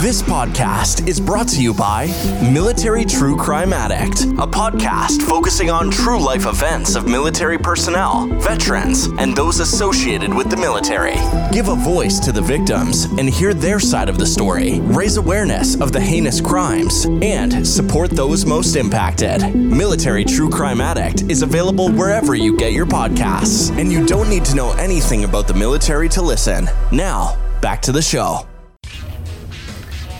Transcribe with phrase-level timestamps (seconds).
[0.00, 2.06] This podcast is brought to you by
[2.52, 9.06] Military True Crime Addict, a podcast focusing on true life events of military personnel, veterans,
[9.18, 11.16] and those associated with the military.
[11.50, 15.80] Give a voice to the victims and hear their side of the story, raise awareness
[15.80, 19.54] of the heinous crimes, and support those most impacted.
[19.56, 24.44] Military True Crime Addict is available wherever you get your podcasts, and you don't need
[24.44, 26.68] to know anything about the military to listen.
[26.92, 28.46] Now, back to the show.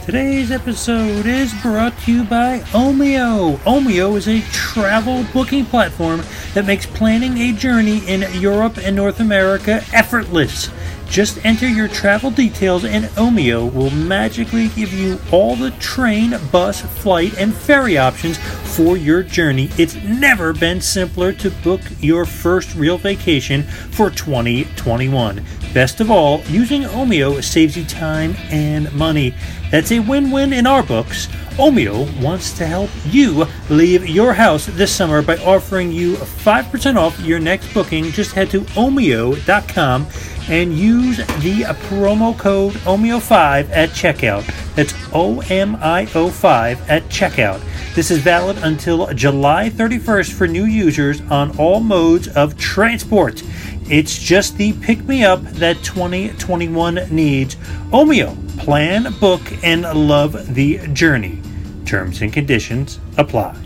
[0.07, 3.57] Today's episode is brought to you by Omio.
[3.65, 6.23] Omio is a travel booking platform
[6.55, 10.71] that makes planning a journey in Europe and North America effortless.
[11.09, 16.83] Just enter your travel details and Omio will magically give you all the train, bus,
[16.83, 18.39] flight, and ferry options
[18.77, 19.71] for your journey.
[19.77, 25.45] It's never been simpler to book your first real vacation for 2021.
[25.73, 29.35] Best of all, using Omio saves you time and money.
[29.71, 31.27] That's a win win in our books.
[31.57, 37.19] Omio wants to help you leave your house this summer by offering you 5% off
[37.21, 38.05] your next booking.
[38.13, 40.07] Just head to omio.com
[40.49, 44.45] and use the promo code OMIO5 at checkout.
[44.75, 47.61] That's O M I O 5 at checkout.
[47.95, 53.43] This is valid until July 31st for new users on all modes of transport.
[53.89, 57.55] It's just the pick me up that 2021 needs.
[57.93, 61.41] Omio, plan, book, and love the journey.
[61.85, 63.57] Terms and conditions apply.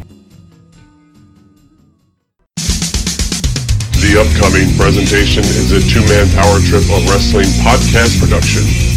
[4.00, 8.89] The upcoming presentation is a two man power trip of wrestling podcast production.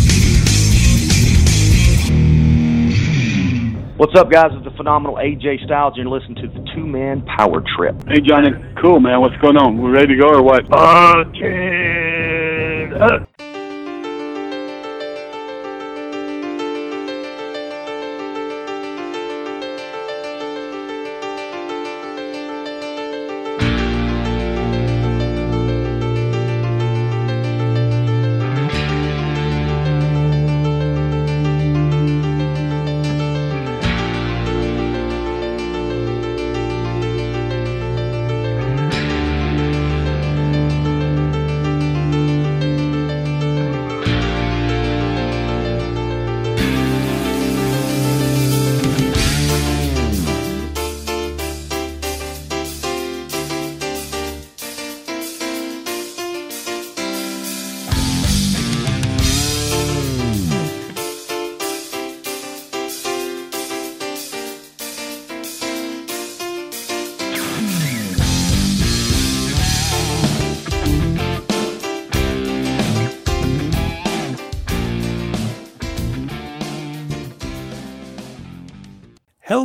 [4.03, 4.51] What's up, guys?
[4.51, 5.93] It's the phenomenal AJ Styles.
[5.95, 7.95] You're listening to the Two Man Power Trip.
[8.05, 8.49] Hey Johnny,
[8.81, 9.21] cool man.
[9.21, 9.81] What's going on?
[9.81, 10.65] We ready to go or what?
[10.69, 11.23] Uh,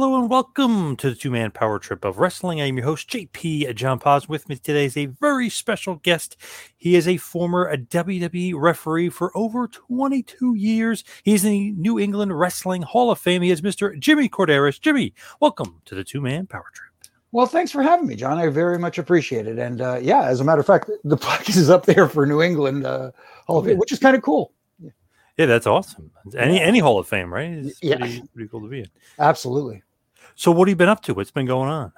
[0.01, 2.61] Hello and welcome to the two man power trip of wrestling.
[2.61, 4.29] I am your host, JP John Paz.
[4.29, 6.37] With me today is a very special guest.
[6.77, 11.03] He is a former WWE referee for over 22 years.
[11.25, 13.43] He's in the New England Wrestling Hall of Fame.
[13.43, 13.99] He is Mr.
[13.99, 14.81] Jimmy Korderas.
[14.81, 17.11] Jimmy, welcome to the two man power trip.
[17.33, 18.39] Well, thanks for having me, John.
[18.39, 19.59] I very much appreciate it.
[19.59, 22.41] And uh, yeah, as a matter of fact, the plaque is up there for New
[22.41, 23.11] England uh,
[23.49, 24.53] Hall of Fame, which is kind of cool.
[25.37, 26.13] Yeah, that's awesome.
[26.37, 27.51] Any any Hall of Fame, right?
[27.51, 27.97] It's Yeah.
[27.99, 28.87] pretty, pretty cool to be in.
[29.19, 29.83] Absolutely.
[30.39, 31.15] So, what have you been up to?
[31.15, 31.93] What's been going on?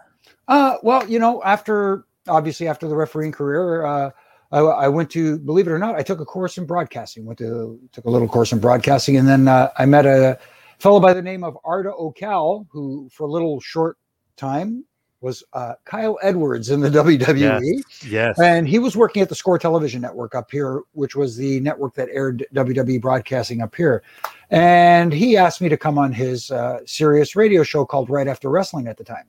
[0.48, 4.10] Uh, well, you know, after obviously after the refereeing career, uh,
[4.50, 7.26] I, I went to believe it or not, I took a course in broadcasting.
[7.26, 10.38] Went to took a little course in broadcasting, and then uh, I met a
[10.78, 13.98] fellow by the name of Arda Ocal, who for a little short
[14.38, 14.86] time
[15.20, 17.82] was uh, Kyle Edwards in the WWE.
[18.06, 18.38] Yes.
[18.40, 21.94] And he was working at the Score Television Network up here, which was the network
[21.94, 24.02] that aired WWE broadcasting up here.
[24.50, 28.48] And he asked me to come on his uh, Sirius radio show called Right After
[28.48, 29.26] Wrestling at the time.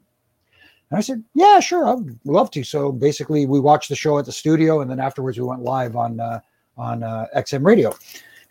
[0.90, 4.26] And I said, "Yeah, sure, I'd love to." So basically, we watched the show at
[4.26, 6.42] the studio, and then afterwards, we went live on uh,
[6.78, 7.94] on uh, XM radio.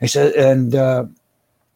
[0.01, 1.05] He said, and uh,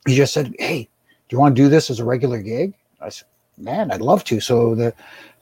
[0.06, 0.88] he just said, "Hey,
[1.28, 3.26] do you want to do this as a regular gig?" I said,
[3.58, 4.94] "Man, I'd love to." So the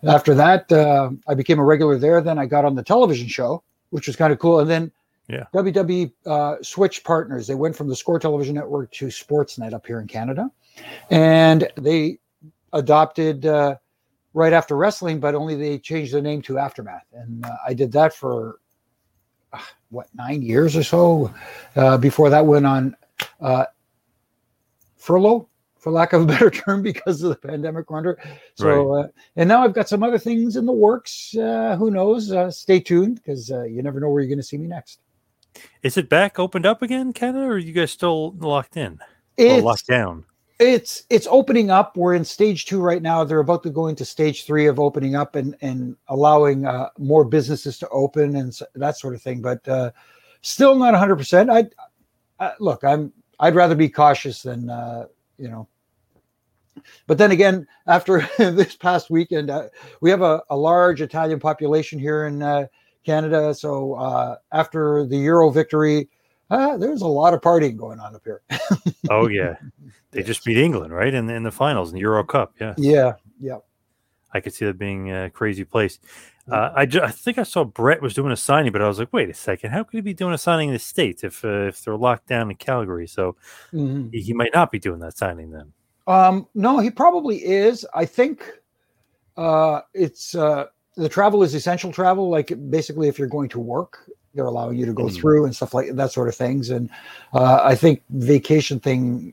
[0.05, 2.21] after that, uh, I became a regular there.
[2.21, 4.61] Then I got on the television show, which was kind of cool.
[4.61, 4.93] And then
[5.29, 5.45] Yeah.
[5.55, 7.47] WWE uh, switched partners.
[7.47, 10.51] They went from the Score Television Network to Sportsnet up here in Canada,
[11.11, 12.19] and they
[12.73, 13.77] adopted uh,
[14.35, 17.07] right after wrestling, but only they changed the name to Aftermath.
[17.13, 18.59] And uh, I did that for
[19.53, 19.59] uh,
[19.91, 21.33] what nine years or so.
[21.77, 22.97] Uh, before that, went on
[23.41, 23.67] uh,
[24.97, 25.49] furlough,
[25.83, 28.19] for lack of a better term, because of the pandemic we're under.
[28.55, 31.37] So, uh, and now I've got some other things in the works.
[31.37, 32.33] Uh, who knows?
[32.33, 35.01] Uh, stay tuned because uh, you never know where you're going to see me next.
[35.83, 38.99] Is it back opened up again, Canada, or are you guys still locked in?
[39.37, 40.25] It's locked down?
[40.63, 41.97] it's it's opening up.
[41.97, 43.25] We're in stage two right now.
[43.25, 47.25] They're about to go into stage three of opening up and and allowing uh, more
[47.25, 49.43] businesses to open and s- that sort of thing.
[49.43, 49.91] But uh,
[50.43, 51.17] still not 100.
[51.17, 51.65] percent I,
[52.39, 52.85] I look.
[52.85, 53.13] I'm.
[53.41, 55.07] I'd rather be cautious than uh,
[55.37, 55.69] you know.
[57.07, 59.69] But then again, after this past weekend, uh,
[60.01, 62.67] we have a, a large Italian population here in uh,
[63.05, 63.55] Canada.
[63.55, 66.09] So uh, after the Euro victory,
[66.51, 68.43] uh, there's a lot of partying going on up here.
[69.11, 69.57] Oh yeah,
[70.13, 70.27] they Yes.
[70.27, 72.55] just beat England right in the, in the finals in the Euro Cup.
[72.61, 73.59] Yeah, Yeah, yeah.
[74.33, 75.99] I could see that being a crazy place.
[76.51, 78.99] Uh, I, ju- I think I saw Brett was doing a signing, but I was
[78.99, 81.45] like, wait a second, how could he be doing a signing in the states if
[81.45, 83.07] uh, if they're locked down in Calgary?
[83.09, 83.37] So
[83.73, 84.13] Mhm.
[84.13, 85.73] he, he might not be doing that signing then.
[86.07, 87.87] Um, no, he probably is.
[87.95, 88.45] I think
[89.37, 90.67] uh, it's uh,
[90.97, 92.29] the travel is essential travel.
[92.29, 95.17] Like basically, if you're going to work, they're allowing you to go Mm.
[95.17, 96.71] through and stuff like that sort of things.
[96.71, 96.91] And
[97.35, 99.33] uh, I think vacation thing,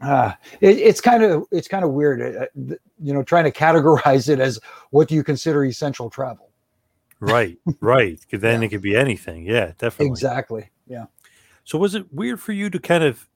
[0.00, 2.20] uh, it, it's kind of it's kind of weird.
[2.36, 4.58] uh, you know, trying to categorize it as
[4.90, 6.50] what do you consider essential travel?
[7.20, 8.20] Right, right.
[8.30, 8.66] then Yeah.
[8.66, 9.44] it could be anything.
[9.46, 10.08] Yeah, definitely.
[10.08, 10.70] Exactly.
[10.86, 11.06] Yeah.
[11.64, 13.26] So was it weird for you to kind of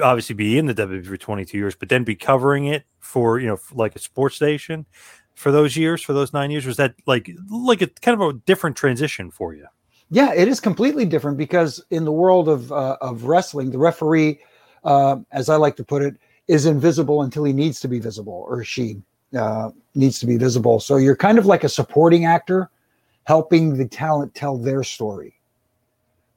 [0.00, 3.46] obviously be in the WWE for 22 years, but then be covering it for you
[3.46, 4.86] know like a sports station
[5.34, 6.66] for those years, for those nine years?
[6.66, 9.66] Was that like like a kind of a different transition for you?
[10.10, 14.40] Yeah, it is completely different because in the world of uh, of wrestling, the referee,
[14.84, 16.16] uh, as I like to put it,
[16.48, 19.02] is invisible until he needs to be visible, or she
[19.36, 20.80] uh, needs to be visible.
[20.80, 22.70] So you're kind of like a supporting actor,
[23.24, 25.34] helping the talent tell their story,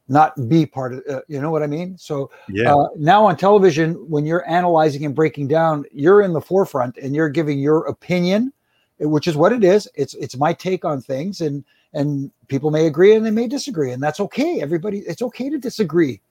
[0.08, 1.04] not be part of.
[1.10, 1.98] Uh, you know what I mean?
[1.98, 6.42] So Yeah, uh, now on television, when you're analyzing and breaking down, you're in the
[6.42, 8.54] forefront and you're giving your opinion,
[9.00, 9.88] which is what it is.
[9.96, 11.64] It's it's my take on things, and
[11.94, 14.62] and people may agree and they may disagree, and that's okay.
[14.62, 16.22] Everybody, it's okay to disagree.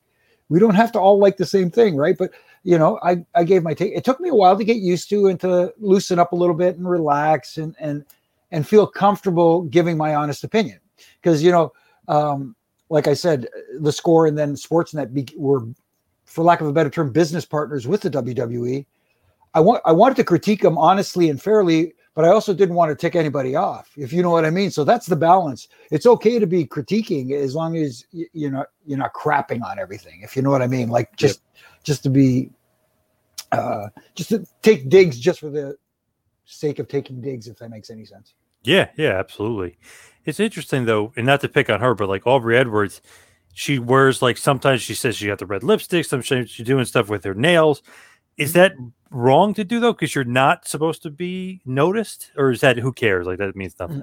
[0.49, 2.17] We don't have to all like the same thing, right?
[2.17, 2.31] But
[2.63, 3.95] you know, I I gave my take.
[3.95, 6.55] It took me a while to get used to and to loosen up a little
[6.55, 8.05] bit and relax and and
[8.53, 10.81] and feel comfortable giving my honest opinion
[11.21, 11.73] because you know.
[12.09, 12.56] Um,
[12.89, 13.49] like I said,
[13.81, 15.67] the score and then Sportsnet be, were,
[16.25, 18.87] for lack of a better term, business partners with the WWE.
[19.55, 22.91] I want I wanted to critique them honestly and fairly, but I also didn't want
[22.91, 24.71] to tick anybody off, if you know what I mean.
[24.71, 25.69] So that's the balance.
[25.91, 30.21] It's okay to be critiquing as long as you're not you're not crapping on everything,
[30.23, 30.91] if you know what I mean.
[30.91, 31.41] Like just
[31.85, 32.51] just to be
[33.53, 35.79] uh just to take digs just for the
[36.45, 38.35] sake of taking digs, if that makes any sense.
[38.63, 39.79] yeah, yeah, absolutely.
[40.27, 43.01] It's interesting though, and not to pick on her, but like Aubrey Edwards,
[43.55, 47.09] she wears like sometimes she says she got the red lipstick, sometimes she's doing stuff
[47.09, 47.83] with her nails.
[48.37, 48.75] Is that
[49.11, 49.93] wrong to do though?
[49.93, 53.27] Because you're not supposed to be noticed, or is that who cares?
[53.27, 54.03] Like that means nothing.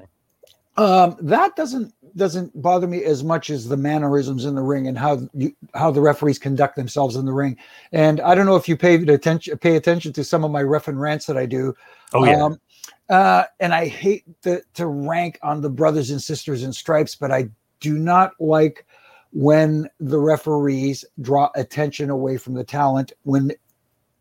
[0.76, 4.98] Um, that doesn't doesn't bother me as much as the mannerisms in the ring and
[4.98, 7.58] how you how the referees conduct themselves in the ring.
[7.92, 10.88] And I don't know if you pay attention pay attention to some of my ref
[10.88, 11.76] and rants that I do.
[12.14, 12.60] Oh yeah, Um,
[13.10, 17.32] uh, and I hate to, to rank on the brothers and sisters in stripes, but
[17.32, 18.86] I do not like
[19.32, 23.52] when the referees draw attention away from the talent when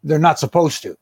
[0.03, 0.97] they're not supposed to.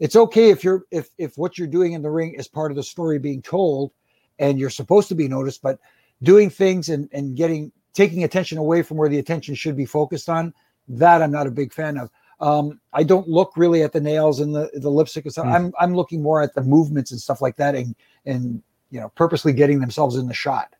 [0.00, 2.76] It's okay if you're if if what you're doing in the ring is part of
[2.76, 3.92] the story being told
[4.38, 5.78] and you're supposed to be noticed, but
[6.22, 10.30] doing things and, and getting taking attention away from where the attention should be focused
[10.30, 10.54] on,
[10.88, 12.10] that I'm not a big fan of.
[12.40, 15.46] Um, I don't look really at the nails and the, the lipstick and stuff.
[15.46, 15.54] Mm.
[15.54, 17.94] I'm I'm looking more at the movements and stuff like that and
[18.24, 20.74] and you know purposely getting themselves in the shot.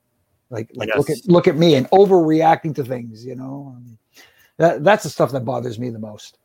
[0.48, 3.74] Like like look at look at me and overreacting to things, you know.
[3.76, 3.98] Um,
[4.56, 6.38] that that's the stuff that bothers me the most.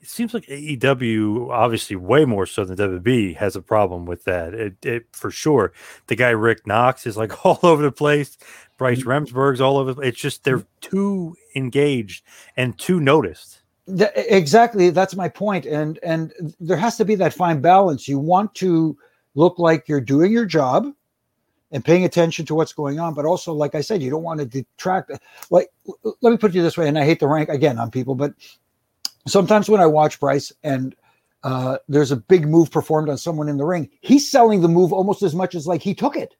[0.00, 4.52] it seems like AEW, obviously way more so than WB, has a problem with that.
[4.52, 5.72] It, it for sure.
[6.08, 8.36] The guy Rick Knox is like all over the place.
[8.76, 9.08] Bryce Mm-hmm.
[9.08, 10.02] Remsburg's all over.
[10.02, 12.24] It's just they're too engaged
[12.56, 13.62] and too noticed.
[13.86, 18.18] Th- exactly that's my point and and there has to be that fine balance you
[18.18, 18.96] want to
[19.34, 20.90] look like you're doing your job
[21.70, 24.40] and paying attention to what's going on but also like i said you don't want
[24.40, 25.12] to detract
[25.50, 25.68] like
[26.22, 28.32] let me put you this way and i hate to rank again on people but
[29.26, 30.96] sometimes when i watch bryce and
[31.42, 34.94] uh, there's a big move performed on someone in the ring he's selling the move
[34.94, 36.36] almost as much as like he took it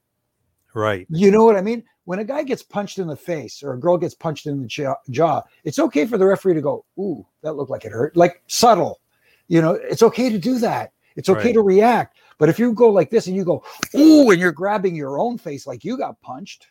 [0.75, 1.07] Right.
[1.09, 1.85] you know what I mean?
[2.05, 4.95] When a guy gets punched in the face or a girl gets punched in the
[5.11, 8.43] jaw, it's okay for the referee to go, "Ooh, that looked like it hurt." Like
[8.47, 9.01] subtle,
[9.49, 10.93] you know, it's okay to do that.
[11.17, 11.55] It's okay Right.
[11.55, 12.19] to react.
[12.39, 13.63] But if you go like this and you go,
[13.95, 16.67] "Ooh," and you're grabbing your own face like you got punched,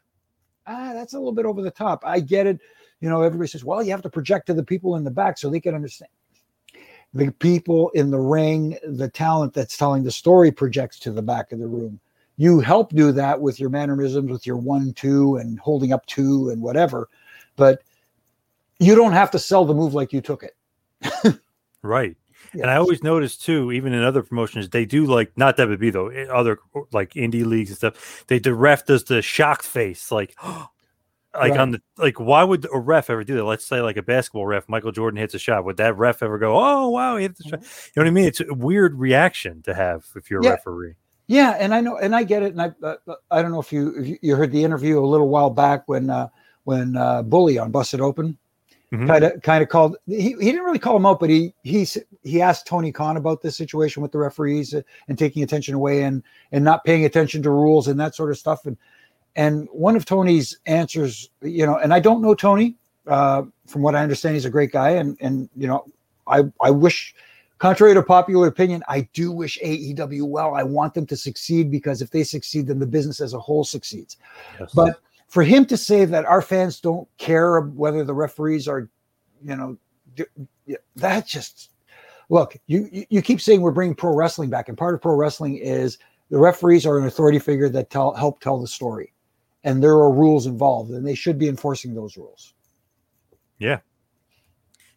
[0.67, 2.03] ah, that's a little bit over the top.
[2.05, 2.59] I get it.
[2.99, 5.37] You know, everybody says, "Well, you have to project to the people in the back
[5.37, 6.11] so they can understand."
[7.15, 11.51] The people in the ring, the talent that's telling the story projects to the back
[11.51, 11.99] of the room
[12.37, 16.49] you help do that with your mannerisms with your one two and holding up two
[16.49, 17.09] and whatever
[17.55, 17.81] but
[18.79, 20.55] you don't have to sell the move like you took it
[21.81, 22.15] Right.
[22.53, 26.09] And I always notice too, even in other promotions, they do like not WB though,
[26.09, 26.59] eh, other
[26.91, 28.25] like indie leagues and stuff.
[28.27, 30.69] They the ref does the shocked face, like like
[31.33, 31.57] Right.
[31.57, 32.19] on the like.
[32.19, 33.45] Why would a ref ever do that?
[33.45, 35.65] Let's say like a basketball ref, Michael Jordan hits a shot.
[35.65, 37.61] Would that ref ever go, "Oh wow, he hit the shot"?
[37.61, 37.89] Mm-hmm.
[37.95, 38.25] You know what I mean?
[38.25, 40.51] It's a weird reaction to have if you're a Yeah.
[40.51, 40.93] referee.
[41.33, 42.95] Yeah, and I know, and I get it, and I uh,
[43.31, 46.11] I don't know if you if you- heard the interview a little while back when
[46.11, 46.27] uh,
[46.65, 48.37] when uh, Bully on Busted Open
[49.07, 51.87] kind of kind of called he, he didn't really call him out, but he he
[52.21, 56.03] he asked Tony Khan about this situation with the referees uh, and taking attention away
[56.03, 56.21] and
[56.51, 58.77] and not paying attention to rules and that sort of stuff and
[59.35, 62.75] and one of Tony's answers, you know, and I don't know Tony.
[63.07, 65.85] Uh, from what I understand, he's a great guy, and and you know,
[66.27, 67.15] I I wish
[67.63, 70.53] contrary to popular opinion, I do wish AEW well.
[70.53, 73.63] I want them to succeed because if they succeed, then the business as a whole
[73.63, 74.17] succeeds.
[74.59, 74.73] Yes.
[74.73, 78.89] But for him to say that our fans don't care whether the referees are,
[79.41, 79.77] you know,
[80.97, 81.69] that just
[82.27, 82.57] look.
[82.67, 85.97] You you- keep saying we're bringing pro wrestling back, and part of pro wrestling is
[86.29, 89.13] the referees are an authority figure that tell help tell the story,
[89.63, 92.53] and there are rules involved, and they should be enforcing those rules.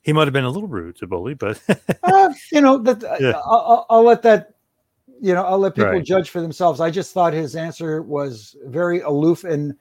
[0.06, 1.60] He might have been a little rude to Bully, but
[2.04, 3.32] uh, you know that Yeah.
[3.44, 4.54] I'll, I'll- let that
[5.20, 6.04] you know i'll let people Right.
[6.04, 6.78] judge for themselves.
[6.80, 9.74] I just thought his answer was very aloof and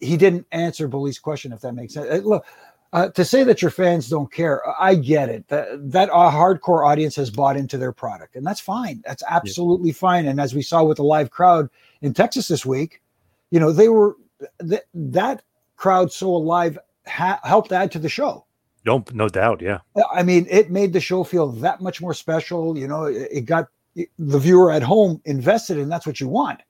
[0.00, 2.08] he didn't answer bully's question if that makes sense.
[2.10, 2.44] Uh, look
[2.92, 5.46] uh, to say that your fans don't care i get it.
[5.48, 9.02] That, that hardcore audience has bought into their product and that's fine.
[9.06, 10.26] That's absolutely fine.
[10.26, 11.70] And as we saw with the live crowd
[12.02, 13.00] in texas this week
[13.50, 14.16] you know they were
[14.68, 15.42] th- that
[15.76, 18.43] crowd so alive ha- helped add to the show
[18.84, 19.78] no, no doubt, yeah.
[19.96, 22.76] Uh, I mean, it made the show feel that much more special.
[22.76, 26.60] You know, it, it got the viewer at home invested, and that's what you want.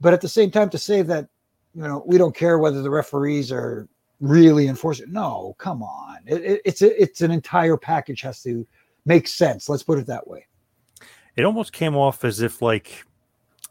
[0.00, 1.28] But at the same time, to say that,
[1.74, 3.88] you know, we don't care whether the referees are
[4.20, 5.12] really enforcing.
[5.12, 6.18] No, come on.
[6.26, 8.66] It, it, it's a, it's an entire package has to
[9.04, 9.68] make sense.
[9.68, 10.46] Let's put it that way.
[11.36, 13.04] it almost came off as if like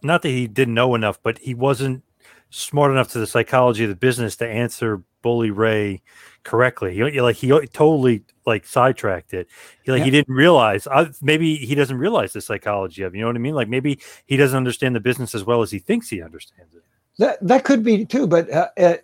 [0.01, 2.01] not that he didn't know enough but he wasn't
[2.49, 6.01] smart enough to the psychology of the business to answer bully ray
[6.47, 9.47] correctly he he- like he totally like sidetracked it
[9.83, 13.27] he like he didn't realize uh, maybe he doesn't realize the psychology of you know
[13.27, 16.09] what i mean like maybe he doesn't understand the business as well as he thinks
[16.09, 16.83] he understands it
[17.17, 18.97] That that could be too, but uh, uh,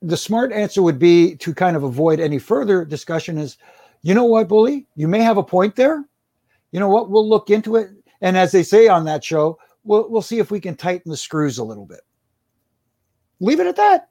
[0.00, 3.38] the smart answer would be to kind of avoid any further discussion.
[3.38, 3.58] Is
[4.02, 6.04] you know what, bully, you may have a point there.
[6.72, 7.90] You know what, we'll look into it,
[8.22, 11.16] and as they say on that show, we'll we'll see if we can tighten the
[11.16, 12.00] screws a little bit.
[13.40, 14.08] Leave it at that.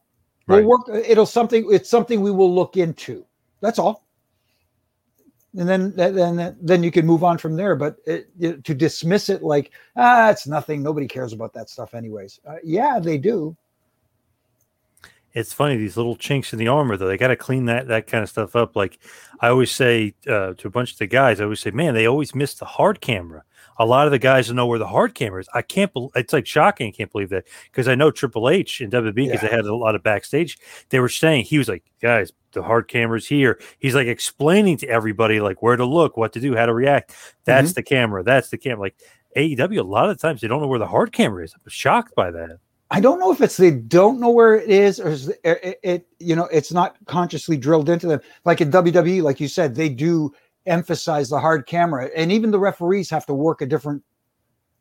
[0.52, 0.66] Right.
[0.66, 1.06] We'll work.
[1.08, 1.68] It'll something.
[1.72, 3.26] It's something we will look into.
[3.62, 4.06] That's all.
[5.58, 7.76] And then then then you can move on from there.
[7.76, 10.82] But it, it- to dismiss it like ah, it's nothing.
[10.82, 12.40] Nobody cares about that stuff, anyways.
[12.48, 13.56] Uh, yeah, they do.
[15.34, 18.06] it's funny these little chinks in the armor though they got to clean that that
[18.06, 19.00] kind of stuff up like
[19.40, 22.06] i always say uh, to a bunch of the guys i always say man they
[22.06, 23.42] always miss the hard camera
[23.78, 25.50] a lot of the guys know where the hard camera is.
[25.54, 28.82] I can't believe it's like shocking i can't believe that because i know triple h
[28.82, 29.50] and wb because Yeah.
[29.50, 30.58] they had a lot of backstage
[30.90, 33.60] they were saying he was like guys the hard camera's here.
[33.80, 37.14] He's like explaining to everybody like where to look what to do how to react.
[37.46, 37.76] That's mm-hmm.
[37.76, 38.96] the camera that's the camera like
[39.38, 41.54] aew a lot of times they don't know where the hard camera is.
[41.54, 42.60] I'm shocked by that.
[42.90, 45.80] I don't know if it's they don't know where it is or is it, it,
[45.84, 48.20] it you know it's not consciously drilled into them.
[48.44, 50.34] Like in WWE, like you said, they do
[50.66, 54.04] emphasize the hard camera, and even the referees have to work a different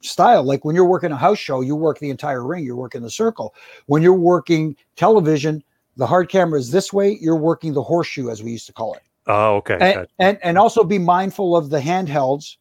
[0.03, 0.43] style.
[0.43, 3.11] Like when you're working a house show, you work the entire ring, you're working the
[3.11, 3.55] circle.
[3.87, 5.63] When you're working television,
[5.97, 7.19] the hard camera is this way.
[7.21, 10.09] You're working the horseshoe, as we used to call it, oh okay and gotcha.
[10.19, 12.57] and, and also be mindful of the handhelds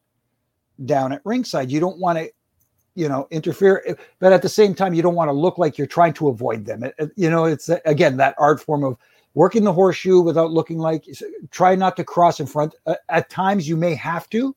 [0.84, 1.70] down at ringside.
[1.70, 2.30] You don't want to
[2.96, 5.86] you know interfere but at the same time you don't want to look like you're
[5.86, 8.96] trying to avoid them It- you know it's again that art form of
[9.34, 11.06] working the horseshoe without looking like
[11.50, 12.74] try not to cross in front.
[12.86, 14.54] Uh, at times you may have to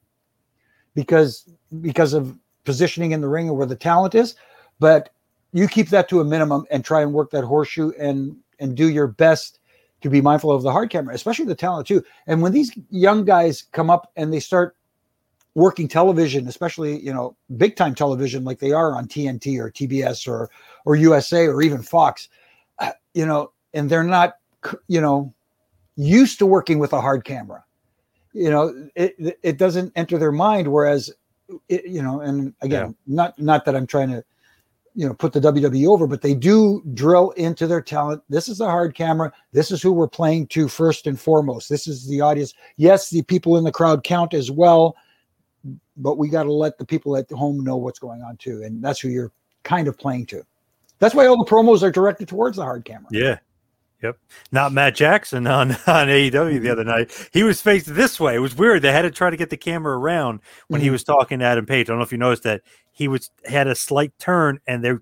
[0.95, 1.49] because
[1.81, 4.35] because of positioning in the ring and where the talent is
[4.79, 5.09] but
[5.51, 8.89] you keep that to a minimum and try and work that horseshoe and and do
[8.89, 9.59] your best
[10.01, 12.03] to be mindful of the hard camera especially the talent too.
[12.27, 14.75] And when these young guys come up and they start
[15.55, 20.27] working television, especially you know big time television like they are on TNT or TBS
[20.27, 20.49] or
[20.85, 22.29] or USA or even Fox,
[22.79, 24.33] uh, you know, and they're not
[24.87, 25.33] you know
[25.95, 27.63] used to working with a hard camera.
[28.33, 30.67] You know, it it- doesn't enter their mind.
[30.67, 31.11] Whereas,
[31.69, 34.23] it, you know, and again, not not that I'm trying to
[34.95, 38.23] you know put the WWE over, but they do drill into their talent.
[38.29, 39.31] This is a hard camera.
[39.51, 41.69] This is who we're playing to first and foremost.
[41.69, 42.53] This is the audience.
[42.77, 44.95] Yes, the people in the crowd count as well
[45.97, 48.83] but we got to let the people at home know what's going on too, and
[48.83, 49.31] that's who you're
[49.63, 50.43] kind of playing to.
[50.99, 53.07] That's why all the promos are directed towards the hard camera.
[53.11, 53.39] Yeah.
[54.03, 54.17] Yep.
[54.51, 57.29] Not Matt Jackson on, on AEW the other night.
[57.31, 58.35] He was faced this way.
[58.35, 58.81] It was weird.
[58.81, 60.91] They had to try to get the camera around when he Mhm.
[60.91, 61.87] was talking to Adam Page.
[61.89, 64.93] I don't know if you noticed that he was had a slight turn and they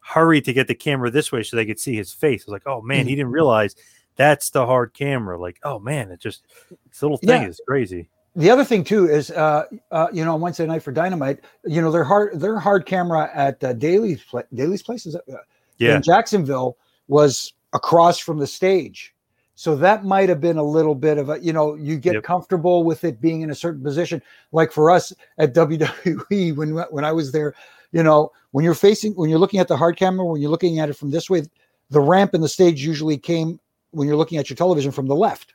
[0.00, 2.42] hurried to get the camera this way so they could see his face.
[2.42, 3.76] I was like, oh man, he didn't realize
[4.16, 5.38] that's the hard camera.
[5.40, 6.44] Like, oh man, it just
[6.88, 7.48] this little thing Yeah.
[7.48, 8.08] is crazy.
[8.36, 11.80] The other thing too is, uh, uh, you know, on Wednesday night for Dynamite, you
[11.80, 15.38] know, their hard their hard camera at uh, Daily's pla- Daily's place is that, uh,
[15.78, 15.96] Yeah.
[15.96, 16.76] in Jacksonville
[17.08, 19.14] was across from the stage.
[19.54, 22.22] So that might have been a little bit of a, you know, you get Yep.
[22.22, 24.22] comfortable with it being in a certain position.
[24.52, 27.54] Like for us at WWE, when when I was there,
[27.92, 30.78] you know, when you're facing, when you're looking at the hard camera, when you're looking
[30.78, 31.42] at it from this way,
[31.90, 33.60] the ramp and the stage usually came
[33.90, 35.54] when you're looking at your television from the left.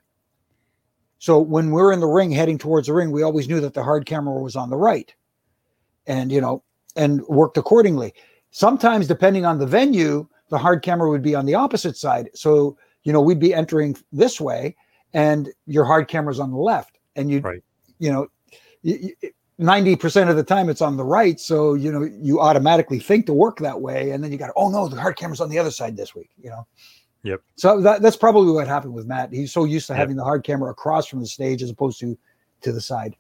[1.18, 3.84] So when we're in the ring heading towards the ring, we always knew that the
[3.84, 5.14] hard camera was on the right,
[6.06, 6.62] and you know,
[6.96, 8.14] and worked accordingly.
[8.52, 12.30] Sometimes, depending on the venue, the hard camera would be on the opposite side.
[12.34, 14.76] So you know, we'd be entering this way,
[15.14, 17.64] and your hard camera's on the left, and you, Right.
[18.00, 18.28] you know,
[19.58, 21.40] ninety percent of the time it's on the right.
[21.40, 24.70] So you know, you automatically think to work that way, and then you got, oh
[24.70, 26.30] no, the hard camera's on the other side this week.
[26.42, 26.68] You know.
[27.24, 27.42] Yep.
[27.56, 29.34] So that, that's probably what happened with Matt.
[29.34, 30.00] He's so used to Yep.
[30.00, 32.18] having the hard camera across from the stage as opposed to
[32.62, 33.16] to the side.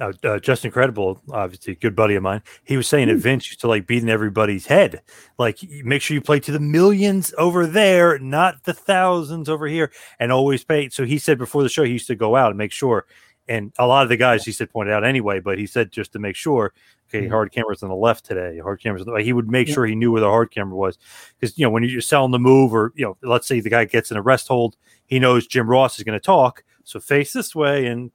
[0.00, 2.42] Uh, uh, Justin Credible, obviously, good buddy of mine.
[2.64, 5.02] He was saying that Vince used to like beating everybody's head.
[5.38, 9.92] Like, make sure you play to the millions over there, not the thousands over here,
[10.18, 10.88] and always pay.
[10.88, 13.04] So he said before the show, he used to go out and make sure.
[13.46, 16.12] And a lot of the guys he said pointed out anyway, but he said just
[16.12, 16.72] to make sure.
[17.12, 17.30] Okay, Mhm.
[17.30, 18.60] hard cameras on the left today.
[18.60, 19.02] Hard cameras.
[19.02, 19.74] On the, like, he would make Yeah.
[19.74, 20.96] sure he knew where the hard camera was,
[21.38, 23.84] because you know when you're selling the move, or you know, let's say the guy
[23.84, 24.76] gets in a rest hold,
[25.06, 28.12] he knows Jim Ross is going to talk, so face this way, and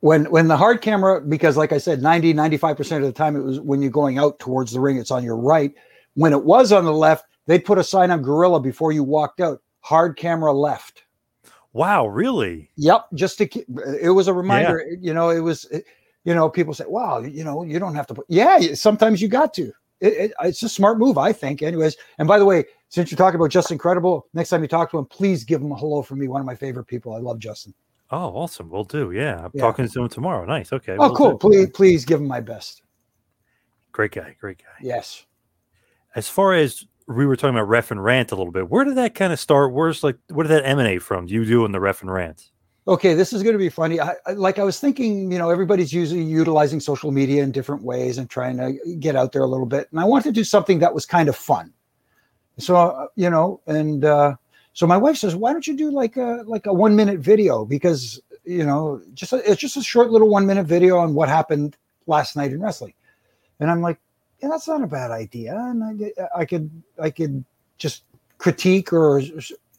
[0.00, 3.42] When when the hard camera, because like I said, 90, 95% of the time it
[3.42, 5.72] was when you're going out towards the ring, it's on your right.
[6.14, 9.40] When it was on the left, they'd put a sign on Gorilla before you walked
[9.40, 9.60] out.
[9.80, 11.04] Hard camera left.
[11.72, 12.70] wow, really?
[12.76, 13.66] Yep, just to keep,
[14.00, 14.84] it was a reminder.
[15.00, 15.66] You know, it was,
[16.24, 19.28] you know, people say, "Wow, you know, you don't have to." Put, yeah, sometimes you
[19.28, 19.72] got to.
[20.00, 21.62] It, it, uh, it's a smart move, I think.
[21.62, 24.90] Anyways, and by the way, since you're talking about Justin Credible, next time you talk
[24.90, 26.28] to him, please give him a hello from me.
[26.28, 27.14] One of my favorite people.
[27.14, 27.74] I love Justin.
[28.12, 28.70] Oh, awesome.
[28.70, 29.12] We'll do.
[29.12, 29.44] Yeah.
[29.44, 29.60] I'm Yeah.
[29.62, 30.44] talking to him tomorrow.
[30.44, 30.72] Nice.
[30.72, 30.96] Okay.
[30.98, 31.30] Oh, will cool.
[31.32, 31.38] do.
[31.38, 32.82] Please, please give him my best.
[33.92, 34.36] Great guy.
[34.40, 34.64] Great guy.
[34.80, 35.26] Yes.
[36.14, 38.96] As far as we were talking about ref and rant a little bit, where did
[38.96, 39.72] that kind of start?
[39.72, 41.28] Where's like, where did that emanate from?
[41.28, 42.50] You doing the ref and rant?
[42.88, 44.00] Okay, this is going to be funny.
[44.00, 47.82] I, I, like I was thinking, you know, everybody's usually utilizing social media in different
[47.84, 49.86] ways and trying to get out there a little bit.
[49.92, 51.72] And I wanted to do something that was kind of fun.
[52.58, 54.34] So, uh, you know, and uh,
[54.72, 57.64] so my wife says, "Why don't you do like a like a one minute video?
[57.64, 61.28] Because you know, just a, it's just a short little one minute video on what
[61.28, 62.94] happened last night in wrestling."
[63.58, 63.98] And I'm like,
[64.42, 67.44] "Yeah, that's not a bad idea." And I, I could I could
[67.78, 68.04] just
[68.38, 69.20] critique or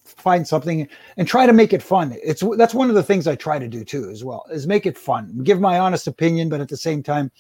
[0.04, 2.16] find something and try to make it fun.
[2.24, 4.86] It's that's one of the things I try to do too, as well, is make
[4.86, 7.32] it fun, give my honest opinion, but at the same time,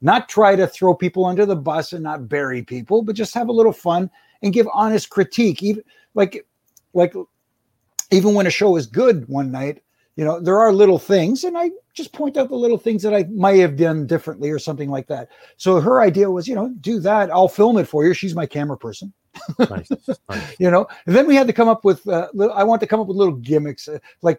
[0.00, 3.48] not try to throw people under the bus and not bury people, but just have
[3.48, 4.10] a little fun
[4.42, 5.62] and give honest critique.
[5.62, 5.82] Even
[6.14, 6.46] like,
[6.92, 7.14] like,
[8.10, 9.82] even when a show is good one night,
[10.16, 13.14] you know, there are little things, and I just point out the little things that
[13.14, 15.28] I might have done differently or something like that.
[15.56, 17.30] So her idea was, you know, do that.
[17.30, 18.12] I'll film it for you.
[18.12, 19.12] She's my camera person
[19.58, 19.90] Nice.
[20.28, 20.52] nice.
[20.58, 23.00] you know and then we had to come up with uh, i want to come
[23.00, 24.38] up with little gimmicks uh, like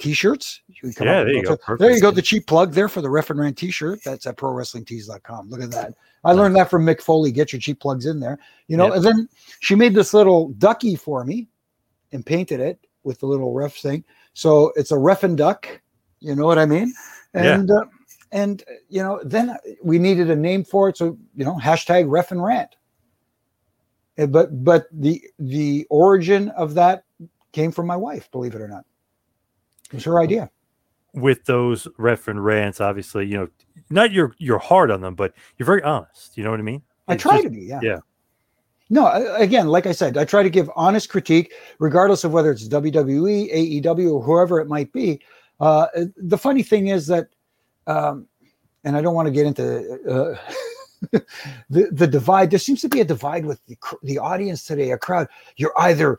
[0.00, 0.62] t-shirts?
[0.68, 1.56] You can come Yeah, there you go.
[1.78, 4.00] there you go the cheap plug there for the ref and rant t-shirt.
[4.04, 5.94] That's at prowrestlingtees.com look at that.
[6.24, 7.30] I learned that from mick foley.
[7.32, 8.38] Get your cheap plugs in there.
[8.66, 8.94] You know Yep.
[8.96, 9.28] and then
[9.60, 11.48] she made this little ducky for me
[12.12, 14.04] and painted it with the little ref thing.
[14.32, 15.80] So it's a ref and duck
[16.22, 16.92] you know what i mean?
[17.34, 17.54] Yeah.
[17.54, 17.84] and uh,
[18.32, 20.96] and you know then we needed a name for it.
[20.96, 22.76] So you know hashtag ref and rant.
[24.28, 27.04] But but the the origin of that
[27.52, 28.84] came from my wife believe it or not
[29.90, 30.50] it was her idea
[31.14, 33.48] With those ref and rants, obviously, you know,
[33.90, 36.36] not you're you're hard on them, but you're very honest.
[36.36, 36.82] You know what I mean?
[37.08, 37.98] i It's try just- to be yeah yeah.
[38.90, 42.68] no again like i said i try to give honest critique regardless of whether it's
[42.68, 45.20] wwe aew or whoever it might be
[45.60, 47.26] uh, the funny thing is that
[47.86, 48.26] um,
[48.84, 49.64] and i don't want to get into
[50.08, 50.34] uh,
[51.70, 54.98] the the divide there seems to be a divide with the, the audience today a
[54.98, 55.26] crowd
[55.56, 56.18] you're either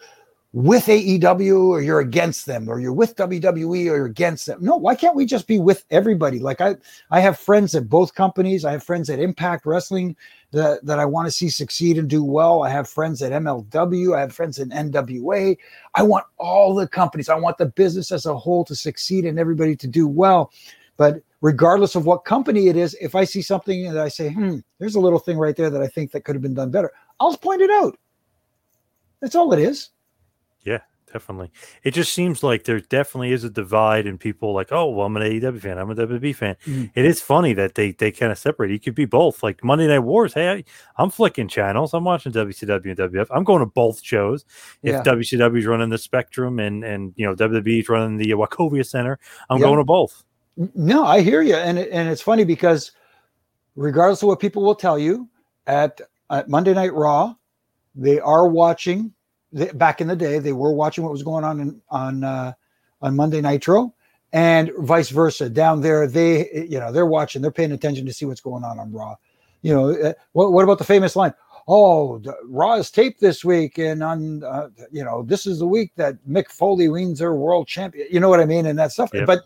[0.54, 4.60] with AEW or you're against them or you're with WWE or you're against them.
[4.62, 6.40] No, why can't we just be with everybody?
[6.40, 6.76] Like I
[7.10, 8.66] I have friends at both companies.
[8.66, 10.16] I have friends at Impact Wrestling
[10.52, 12.64] that, that I want to see succeed and do well.
[12.64, 14.16] I have friends at MLW.
[14.16, 15.58] I have friends in NWA.
[15.96, 17.30] I want all the companies.
[17.30, 20.52] I want the business as a whole to succeed and everybody to do well.
[20.98, 24.58] But regardless of what company it is, if I see something that I say, hmm,
[24.80, 26.92] there's a little thing right there that I think that could have been done better,
[27.22, 27.98] I'll point it out.
[29.22, 29.92] That's all it is.
[31.12, 31.52] Definitely.
[31.84, 35.18] It just seems like there definitely is a divide, and people like, oh, well, I'm
[35.18, 36.56] an AEW fan, I'm a WWE fan.
[36.66, 36.90] Mhm.
[36.96, 38.72] It is funny that they they kind of separate.
[38.72, 39.44] You could be both.
[39.44, 40.64] Like Monday Night Wars, hey, I,
[40.98, 43.28] I'm flicking channels, I'm watching WCW and WF.
[43.30, 44.46] I'm going to both shows.
[44.84, 45.04] If Yeah.
[45.04, 49.20] WCW is running the Spectrum and and you know WWE is running the Wachovia Center,
[49.50, 49.66] I'm Yeah.
[49.68, 50.24] going to both.
[50.76, 52.92] No, I hear you, and and it's funny because
[53.76, 55.28] regardless of what people will tell you
[55.68, 57.36] at, at Monday Night Raw,
[57.96, 59.14] they are watching.
[59.54, 62.54] They, back in the day, they were watching what was going on in, on uh,
[63.02, 63.94] on Monday Nitro,
[64.34, 65.50] and vice versa.
[65.50, 68.80] Down there, they you know they're watching, they're paying attention to see what's going on
[68.80, 69.16] on Raw.
[69.62, 71.34] You know, uh, what what about the famous line?
[71.68, 75.68] Oh, the, Raw is taped this week, and on uh, you know this is the
[75.68, 78.08] week that Mick Foley wins their world champion.
[78.10, 79.12] You know what I mean, and that stuff.
[79.14, 79.28] Yep.
[79.28, 79.42] But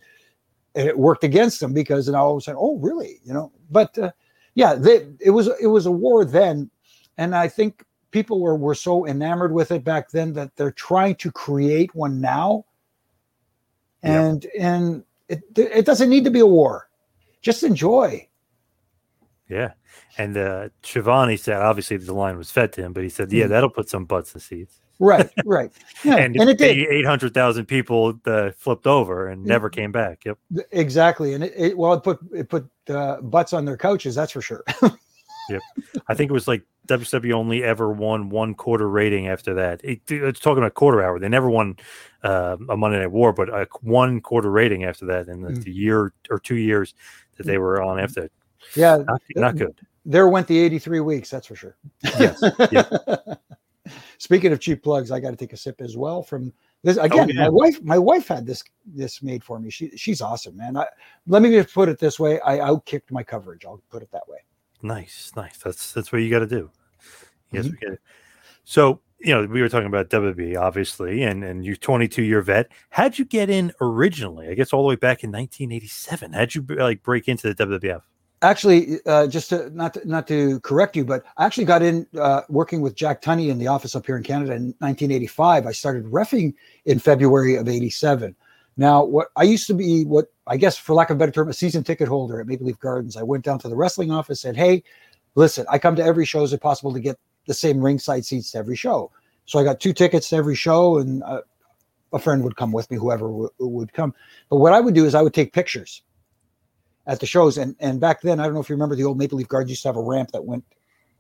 [0.76, 3.20] it worked against them because then all of a sudden, oh, really?
[3.24, 4.12] You know, but uh,
[4.56, 6.70] yeah, they, it was it was a war then,
[7.18, 7.84] and I think
[8.16, 12.22] people were were so enamored with it back then that they're trying to create one
[12.22, 12.64] now,
[14.04, 14.14] Yep.
[14.14, 16.90] and and it it doesn't need to be a war,
[17.42, 18.26] just enjoy.
[19.50, 19.74] Yeah.
[20.18, 23.38] And uh Schiavone said obviously the line was fed to him, but he said, Mm-hmm.
[23.38, 24.80] Yeah, that'll put some butts in seats.
[24.98, 25.72] Right, right,
[26.06, 29.92] yeah, and, and, it did eight hundred thousand people uh, flipped over and never came
[29.92, 30.24] back.
[30.24, 30.38] Yep.
[30.72, 34.32] exactly, and it, it well it put it put uh, butts on their couches, that's
[34.32, 34.64] for sure.
[36.08, 39.82] I think it was like WCW only ever won one quarter rating after that.
[39.84, 41.20] It, it's talking about quarter hour.
[41.20, 41.78] They never won
[42.24, 45.64] uh, a Monday Night War, but a one quarter rating after that in the, Mm.
[45.64, 46.94] the year or two years
[47.38, 48.30] that they were on after.
[48.76, 49.80] yeah, Not, not good.
[50.06, 51.76] there went the 83 weeks that's for sure
[52.20, 52.42] Yes.
[52.72, 52.84] Yeah.
[54.18, 56.52] speaking of cheap plugs i got to take a sip as well from
[56.84, 57.42] this again Oh, yeah.
[57.44, 60.88] my wife my wife had this this made for me she she's awesome man I,
[61.28, 64.28] let me just put it this way i outkicked my coverage i'll put it that
[64.28, 64.40] way
[64.86, 65.58] Nice, nice.
[65.58, 66.70] That's that's what you got to do.
[67.52, 67.72] Yes, Mhm.
[67.72, 68.00] we get it.
[68.64, 72.70] So you know, we were talking about WWE, obviously, and and you 22 year vet.
[72.92, 74.48] How'd you get in originally?
[74.50, 76.34] I guess all the way back in 1987.
[76.34, 78.02] How'd you like break into the WWF?
[78.42, 82.06] actually uh, just to, not to, not to correct you but i actually got in
[82.20, 85.72] uh, working with jack tunney in the office up here in canada in 1985 i
[85.72, 88.36] started refing in february of 87
[88.78, 91.50] now what i used to be what i guess for lack of a better term
[91.50, 93.18] a season ticket holder at maple leaf gardens.
[93.18, 94.84] I went down to the wrestling office said hey
[95.36, 96.44] listen i come to every show.
[96.44, 99.12] Is it possible to get the same ringside seats to every show?
[99.46, 101.42] So i got two tickets to every show and uh,
[102.14, 104.14] a friend would come with me whoever w- would come.
[104.50, 106.04] But what i would do is i would take pictures
[107.08, 107.58] at the shows.
[107.58, 109.72] And and back then, I don't know if you remember the old Maple Leaf Gardens
[109.72, 110.64] used to have a ramp that went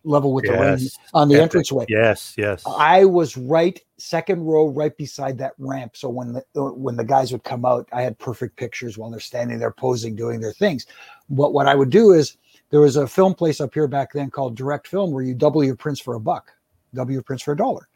[0.05, 1.43] level with the ring on the Epic.
[1.43, 1.85] entranceway.
[1.89, 2.63] Yes, yes.
[2.65, 5.97] I was right second row, right beside that ramp.
[5.97, 9.09] So when the uh, when the guys would come out, I had perfect pictures while
[9.09, 10.85] they're standing there posing, doing their things.
[11.29, 12.37] But what I would do is
[12.69, 15.63] there was a film place up here back then called Direct Film where you double
[15.63, 16.51] your prints for a buck,
[16.93, 17.87] double your prints for a dollar.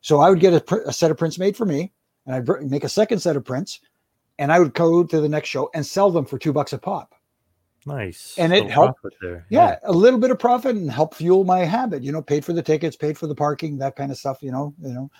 [0.00, 1.92] So I would get a, a set of prints made for me,
[2.26, 3.80] and I'd make a second set of prints,
[4.38, 6.78] and I would go to the next show and sell them for two bucks a
[6.78, 7.14] pop.
[7.86, 8.34] Nice.
[8.38, 9.46] and it helped- there.
[9.50, 12.02] Yeah, a little bit of profit and help fuel my habit.
[12.02, 14.42] You know, paid for the tickets, paid for the parking, that kind of stuff.
[14.42, 15.10] You know, you know.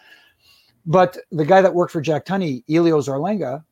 [0.87, 3.65] But the guy that worked for Jack Tunney, Elio Zarlenga,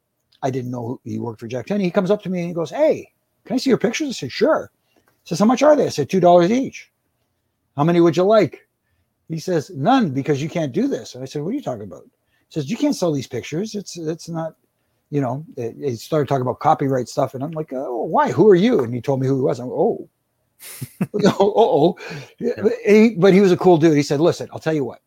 [0.42, 1.82] I didn't know he worked for Jack Tunney.
[1.82, 3.12] He comes up to me and he goes, "Hey,
[3.44, 5.90] can I see your pictures?" I said, "Sure." He says, "How much are they?" I
[5.90, 6.90] said, two dollars each."
[7.76, 8.66] How many would you like?
[9.28, 11.84] He says, "None, because you can't do this." And I said, "What are you talking
[11.84, 13.74] about?" He says, "You can't sell these pictures.
[13.74, 14.54] It's it's not."
[15.10, 18.30] You know, it started talking about copyright stuff, and I'm like, "Oh, why?
[18.30, 19.58] Who are you?" And he told me who he was.
[19.58, 20.08] I'm, oh,
[21.24, 22.74] oh, oh.
[22.86, 23.96] He, but he was a cool dude.
[23.96, 25.00] He said, "Listen, I'll tell you what.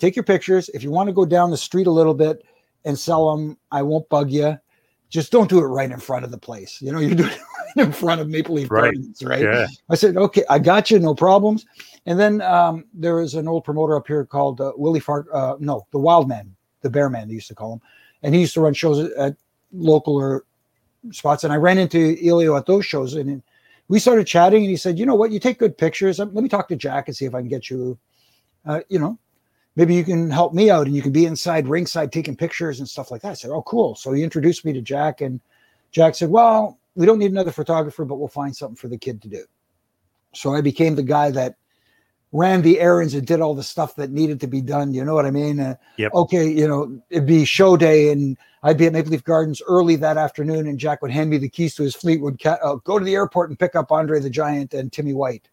[0.00, 0.70] Take your pictures.
[0.70, 2.42] If you want to go down the street a little bit
[2.84, 4.58] and sell them, I won't bug you.
[5.10, 6.80] Just don't do it right in front of the place.
[6.80, 7.40] You know, you're doing it
[7.76, 8.94] right in front of Maple Leaf Right.
[8.94, 9.42] Gardens, right?
[9.42, 9.66] Yeah.
[9.90, 11.66] I said, okay, I got you, no problems.
[12.06, 15.56] And then um, there was an old promoter up here called uh, Willie Fark, uh,
[15.60, 17.80] no, the Wild Man, the Bear Man, they used to call him.
[18.22, 19.36] And he used to run shows at,
[19.72, 20.44] local or
[21.12, 21.44] spots.
[21.44, 23.42] And I ran into Elio at those shows and
[23.88, 24.62] we started chatting.
[24.62, 26.20] And he said, you know what, you take good pictures.
[26.20, 27.98] Um, Let me talk to Jack and see if I can get you,
[28.66, 29.18] uh, you know,
[29.76, 32.88] maybe you can help me out and you can be inside ringside taking pictures and
[32.88, 33.30] stuff like that.
[33.30, 33.94] I said, oh, cool.
[33.94, 35.40] So he introduced me to Jack and
[35.92, 39.22] Jack said, well, we don't need another photographer, but we'll find something for the kid
[39.22, 39.44] to do.
[40.34, 41.56] So I became the guy that
[42.32, 44.94] ran the errands and did all the stuff that needed to be done.
[44.94, 45.58] You know what I mean?
[45.60, 46.12] Uh, Yep.
[46.14, 49.96] Okay, you know, it'd be show day and I'd be at Maple Leaf Gardens early
[49.96, 52.98] that afternoon and Jack would hand me the keys to his Fleetwood cat, uh, go
[52.98, 55.48] to the airport and pick up Andre the Giant and Timmy White,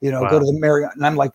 [0.00, 0.94] you know, go to the Marriott.
[0.94, 1.32] And I'm like,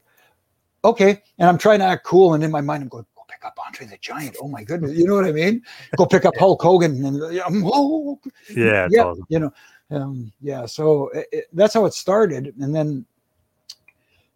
[0.84, 1.22] okay.
[1.40, 2.34] And I'm trying to act cool.
[2.34, 4.38] And in my mind, I'm going, go pick up Andre the Giant.
[4.42, 4.94] Oh my goodness.
[4.94, 5.62] You know what I mean?
[5.98, 7.04] Go pick up Hulk Hogan.
[7.06, 7.22] And
[7.66, 8.88] oh, Yeah.
[8.90, 9.26] Yeah, awesome.
[9.30, 9.52] you know,
[9.92, 10.66] um, yeah.
[10.66, 13.06] So it, it- that's how it started, and then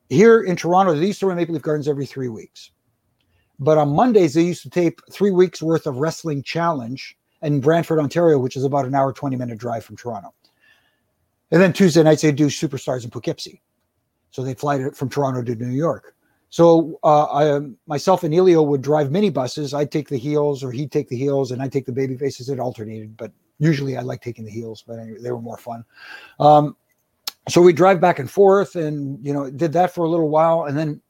[0.09, 2.71] here in Toronto, they used to run Maple Leaf Gardens every three weeks.
[3.59, 7.99] But on Mondays, they used to tape three weeks worth of Wrestling Challenge in Brantford,
[7.99, 10.33] Ontario, which is about an hour, 20 minute drive from Toronto.
[11.51, 13.61] And then Tuesday nights, they do Superstars in Poughkeepsie.
[14.31, 16.15] So they fly from Toronto to New York.
[16.49, 19.77] So uh, I, um, myself and Elio would drive minibuses.
[19.77, 22.49] I'd take the heels, or he'd take the heels, and I'd take the baby faces.
[22.49, 24.83] It alternated, but usually I like taking the heels.
[24.85, 25.83] But anyway, they were more fun.
[26.39, 26.75] Um,
[27.51, 30.65] so we drive back and forth, and you know, did that for a little while,
[30.65, 31.01] and then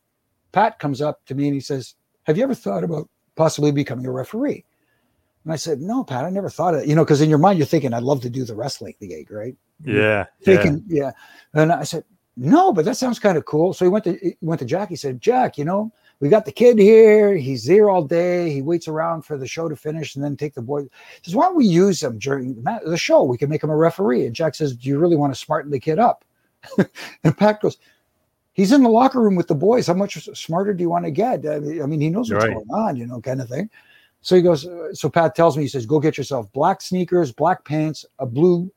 [0.52, 4.06] Pat comes up to me and he says, "Have you ever thought about possibly becoming
[4.06, 4.66] a referee?"
[5.44, 6.88] And I said, "No, Pat, I never thought of it.
[6.88, 9.32] You know, because in your mind you're thinking, I'd love to do the wrestling gig,
[9.32, 9.56] right?
[9.84, 10.26] Yeah.
[10.44, 11.12] Thinking, yeah.
[11.54, 12.04] And I said,
[12.36, 13.74] no, but that sounds kind of cool.
[13.74, 14.90] So he went to he went to Jack.
[14.90, 17.36] He said, Jack, you know, we got the kid here.
[17.36, 18.50] He's there all day.
[18.52, 20.84] He waits around for the show to finish and then take the boy.
[20.84, 20.90] He
[21.24, 23.24] says, why don't we use him during the, the show?
[23.24, 24.26] We can make him a referee.
[24.26, 26.24] And Jack says, do you really want to smarten the kid up?
[27.24, 27.78] and Pat goes,
[28.54, 29.88] he's in the locker room with the boys.
[29.88, 31.46] How much smarter do you want to get?
[31.46, 32.54] I mean, he knows what's Right.
[32.54, 33.70] going on, you know, kind of thing.
[34.22, 37.32] So he goes, uh, so Pat tells me, he says, go get yourself black sneakers,
[37.32, 38.70] black pants, a blue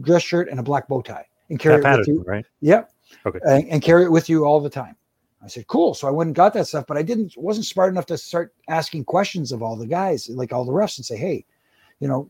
[0.00, 2.24] dress shirt, and a black bow tie, and carry Pat it with you.
[2.26, 2.44] right?
[2.60, 2.90] Yep.
[3.24, 3.38] Okay.
[3.46, 4.96] And, and carry it with you all the time.
[5.42, 5.94] I said, cool.
[5.94, 8.52] So I went and got that stuff, but I didn't wasn't smart enough to start
[8.68, 11.44] asking questions of all the guys, like all the refs, and say, hey,
[12.00, 12.28] you know,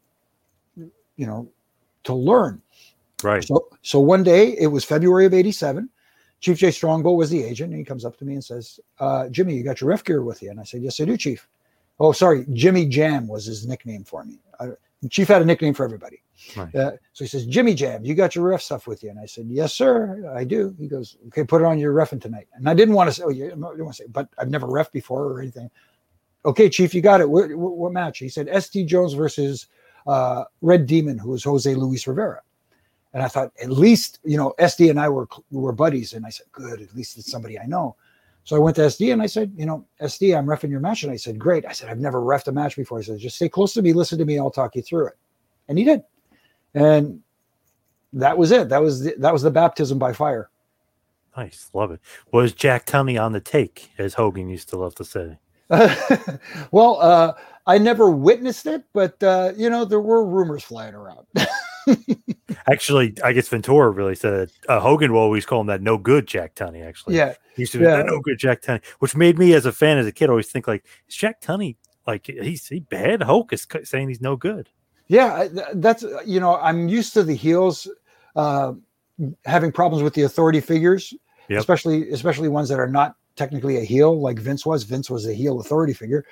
[0.77, 1.49] you know,
[2.05, 2.61] to learn.
[3.23, 3.45] Right.
[3.45, 5.89] So so one day it was February of '87.
[6.41, 9.29] Chief Jay Strongbow was the agent, and he comes up to me and says, uh,
[9.29, 11.49] "Jimmy, you got your ref gear with you?" And I said, "Yes, I do, Chief."
[11.99, 14.39] Oh, sorry, Jimmy Jam was his nickname for me.
[14.61, 14.69] I,
[15.09, 16.23] Chief had a nickname for everybody.
[16.55, 16.75] Right.
[16.75, 19.25] Uh, so he says, "Jimmy Jam, you got your ref stuff with you?" And I
[19.25, 22.69] said, "Yes, sir, I do." He goes, "Okay, put it on your refing tonight." And
[22.69, 24.67] I didn't want to say, "Oh, yeah," I didn't want to say, but I've never
[24.67, 25.71] ref before or anything.
[26.45, 27.29] Okay, Chief, you got it.
[27.29, 28.19] What, what, what match?
[28.19, 29.69] He said, "SD Jones versus
[30.07, 32.43] uh, Red Demon, who was Jose Luis Rivera."
[33.17, 36.13] And I thought, at least, you know, SD and I were were buddies.
[36.13, 37.97] And I said, good, at least it's somebody I know.
[38.45, 41.03] So I went to SD and I said, you know, SD, I'm refing your match.
[41.03, 41.65] And I said, great.
[41.65, 42.99] I said, I've never refed a match before.
[42.99, 45.15] I said, just stay close to me, listen to me, I'll talk you through it.
[45.67, 46.03] And he did.
[46.75, 47.23] And
[48.13, 48.69] that was it.
[48.69, 50.51] That was the, that was the baptism by fire.
[51.39, 51.71] Nice.
[51.73, 52.01] Love it.
[52.33, 55.39] Was Jack Tunney on the take, as Hogan used to love to say?
[56.71, 57.33] well, uh,
[57.67, 61.27] I never witnessed it, but uh, you know, there were rumors flying around.
[62.71, 64.53] Actually, I guess Ventura really said it.
[64.69, 67.17] Uh, Hogan will always call him that no good Jack Tunney, actually.
[67.17, 67.35] yeah.
[67.55, 67.97] He used to be Yeah.
[67.99, 70.49] that no good Jack Tunney, which made me as a fan, as a kid, always
[70.51, 73.23] think like, is Jack Tunney like he's he bad?
[73.23, 74.69] Hulk is saying he's no good.
[75.09, 77.89] Yeah, that's you know I'm used to the heels
[78.35, 78.73] uh,
[79.45, 81.15] having problems with the authority figures,
[81.49, 81.61] Yep.
[81.61, 84.83] especially especially ones that are not technically a heel, like Vince was.
[84.83, 86.25] Vince was a heel authority figure.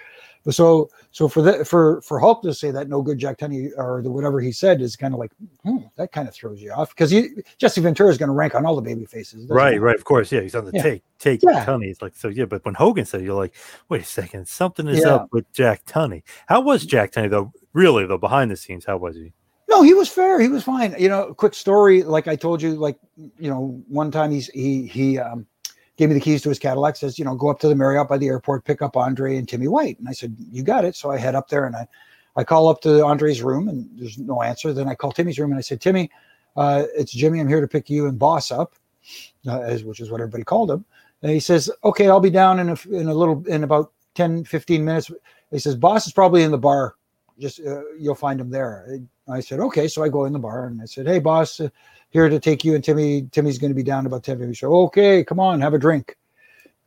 [0.45, 3.71] But so so for that for for Hulk to say that no good Jack Tunney
[3.79, 5.33] or the whatever he said is kind of like
[5.65, 7.29] hmm, that kind of throws you off because he
[7.59, 9.79] Jesse Ventura is going to rank on all the baby faces, Right, he?
[9.79, 9.97] right.
[9.97, 10.43] Of course, yeah.
[10.43, 10.83] He's on the Yeah.
[10.83, 11.65] take, take Yeah.
[11.65, 11.87] Tunney.
[11.91, 12.45] It's like so, yeah.
[12.45, 13.55] But when Hogan said, it, you're like,
[13.89, 15.15] wait a second, something is Yeah.
[15.15, 16.23] up with Jack Tunney.
[16.47, 17.53] How was Jack Tunney though?
[17.73, 19.33] Really though, behind the scenes, how was he?
[19.71, 20.39] No, he was fair.
[20.41, 20.95] He was fine.
[20.99, 22.03] You know, quick story.
[22.03, 25.47] Like I told you, like you know, one time he's he he um,
[25.97, 26.97] gave me the keys to his Cadillac.
[26.97, 29.49] Says, you know, go up to the Marriott by the airport, pick up Andre and
[29.49, 29.99] Timmy White.
[29.99, 30.97] And I said, you got it.
[30.97, 31.87] So I head up there and I
[32.37, 34.73] I call up to Andre's room and there's no answer.
[34.73, 36.11] Then I call Timmy's room and I said, Timmy,
[36.57, 37.41] uh, it's Jimmy.
[37.41, 38.75] I'm here to pick you and Boss up,
[39.47, 40.85] uh, as, which is what everybody called him.
[41.23, 44.45] And he says, okay, I'll be down in a, in a little in about 10,
[44.45, 45.11] 15 minutes.
[45.51, 46.97] He says, Boss is probably in the bar.
[47.39, 49.01] Just uh, you'll find him there.
[49.29, 49.89] I said, okay.
[49.89, 51.61] So I go in the bar and I said, hey, boss,
[52.15, 53.23] here to take you and Timmy.
[53.33, 54.61] Timmy's going to be down about 10 minutes.
[54.61, 56.17] So, okay, come on, have a drink.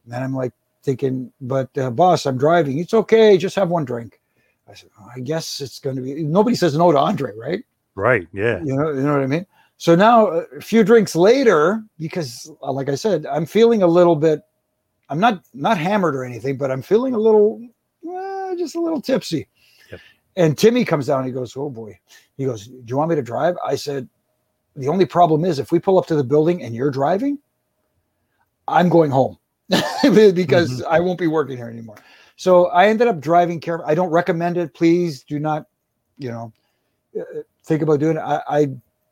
[0.05, 2.79] And I'm like thinking, but uh, boss, I'm driving.
[2.79, 3.37] It's okay.
[3.37, 4.21] Just have one drink.
[4.69, 7.63] I said, "Oh, I guess it's going to be, nobody says no to Andre, right?
[7.95, 8.59] Right, yeah.
[8.63, 9.45] You know, you know what I mean?
[9.75, 13.87] So now uh, a few drinks later, because uh, like I said, I'm feeling a
[13.87, 14.41] little bit,
[15.09, 17.61] I'm not, not hammered or anything, but I'm feeling a little,
[18.09, 19.47] uh, just a little tipsy.
[19.91, 19.99] Yep.
[20.37, 21.25] And Timmy comes down.
[21.25, 21.99] He goes, "Oh boy."
[22.37, 24.07] He goes, "Do you want me to drive?" I said,
[24.77, 27.39] "The only problem is if we pull up to the building and you're driving,
[28.67, 29.37] I'm going home
[30.03, 31.97] because I won't be working here anymore."
[32.37, 33.85] So I ended up driving careful.
[33.87, 34.73] I don't recommend it.
[34.73, 35.65] Please do not,
[36.19, 36.53] you know,
[37.19, 37.23] uh,
[37.65, 38.21] think about doing it.
[38.21, 38.67] I, I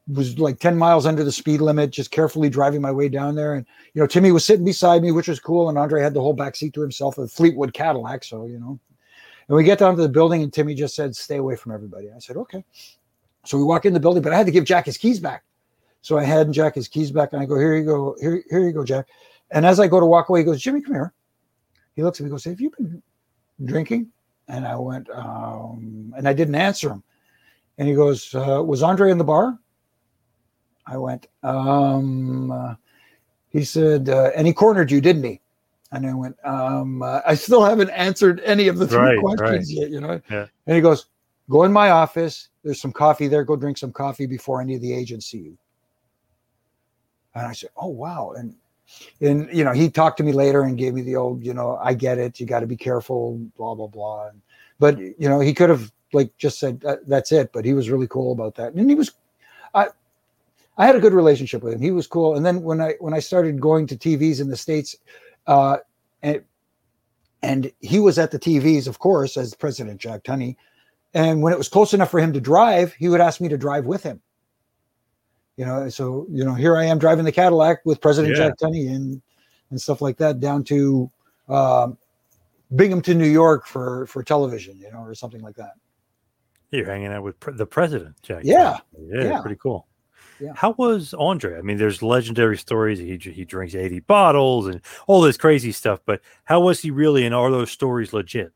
[0.07, 3.55] was like 10 miles under the speed limit, just carefully driving my way down there.
[3.55, 5.69] And, you know, Timmy was sitting beside me, which was cool.
[5.69, 8.23] And Andre had the whole back seat to himself, a Fleetwood Cadillac.
[8.23, 8.79] So, you know,
[9.47, 12.09] and we get down to the building and Timmy just said, stay away from everybody.
[12.15, 12.63] I said, okay.
[13.45, 15.43] So we walk in the building, but I had to give Jack his keys back.
[16.05, 18.15] So I had Jack his keys back and I go, here you go.
[18.21, 19.07] Here, here you go, Jack.
[19.49, 21.13] And as I go to walk away, he goes, Jimmy, come here.
[21.95, 23.01] He looks at me, and goes, have you been
[23.63, 24.11] drinking?
[24.47, 27.01] And I went, um, and I didn't answer him.
[27.79, 29.57] And he goes, uh, was Andre in the bar?
[30.85, 32.75] I went, um, uh,
[33.49, 35.41] he said, uh, and he cornered you, didn't he?
[35.91, 39.49] And I went, um, uh, I still haven't answered any of the three Right, questions
[39.49, 39.65] right.
[39.69, 40.21] yet, you know?
[40.29, 40.45] Yeah.
[40.67, 41.07] And he goes,
[41.49, 42.49] go in my office.
[42.63, 43.43] There's some coffee there.
[43.43, 45.57] Go drink some coffee before any of the agents see you.
[47.35, 48.33] And I said, oh, wow.
[48.35, 48.55] And,
[49.21, 51.77] and, you know, he talked to me later and gave me the old, you know,
[51.83, 52.39] I get it.
[52.39, 54.29] You got to be careful, blah, blah, blah.
[54.29, 54.41] And,
[54.79, 57.51] but, you know, he could have like just said, that, that's it.
[57.51, 58.73] But he was really cool about that.
[58.73, 59.11] And he was,
[59.73, 59.89] I,
[60.77, 61.81] I had a good relationship with him.
[61.81, 62.35] He was cool.
[62.35, 64.95] And then when I when I started going to TVs in the states,
[65.47, 65.77] uh,
[66.21, 66.43] and
[67.41, 70.55] and he was at the TVs, of course, as President Jack Tunney.
[71.13, 73.57] And when it was close enough for him to drive, he would ask me to
[73.57, 74.21] drive with him.
[75.57, 78.47] You know, so you know, here I am driving the Cadillac with President Yeah.
[78.47, 79.21] Jack Tunney and
[79.69, 81.09] and stuff like that down to
[81.47, 81.97] um,
[82.75, 85.73] Binghamton, New York for for television, you know, or something like that.
[86.71, 88.41] You're hanging out with the president, Jack.
[88.43, 89.41] Yeah, yeah, yeah.
[89.41, 89.87] pretty cool.
[90.39, 90.51] Yeah.
[90.55, 91.57] How was Andre?
[91.57, 92.99] I mean, there's legendary stories.
[92.99, 96.01] He he drinks 80 bottles and all this crazy stuff.
[96.05, 97.25] But how was he really?
[97.25, 98.51] And are those stories legit?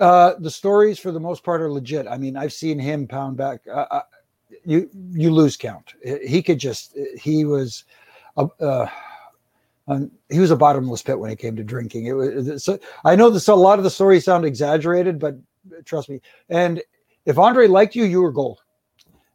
[0.00, 2.08] Uh, the stories, for the most part, are legit.
[2.08, 3.60] I mean, I've seen him pound back.
[3.68, 4.02] Uh, uh,
[4.64, 5.94] you you lose count.
[6.02, 6.96] He could just.
[7.18, 7.84] He was.
[8.36, 8.86] Uh, uh,
[10.30, 12.06] he was a bottomless pit when it came to drinking.
[12.06, 12.64] It was.
[12.64, 13.48] So I know this.
[13.48, 15.36] A lot of the stories sound exaggerated, but
[15.84, 16.20] trust me.
[16.48, 16.82] And
[17.26, 18.60] if Andre liked you, you were gold.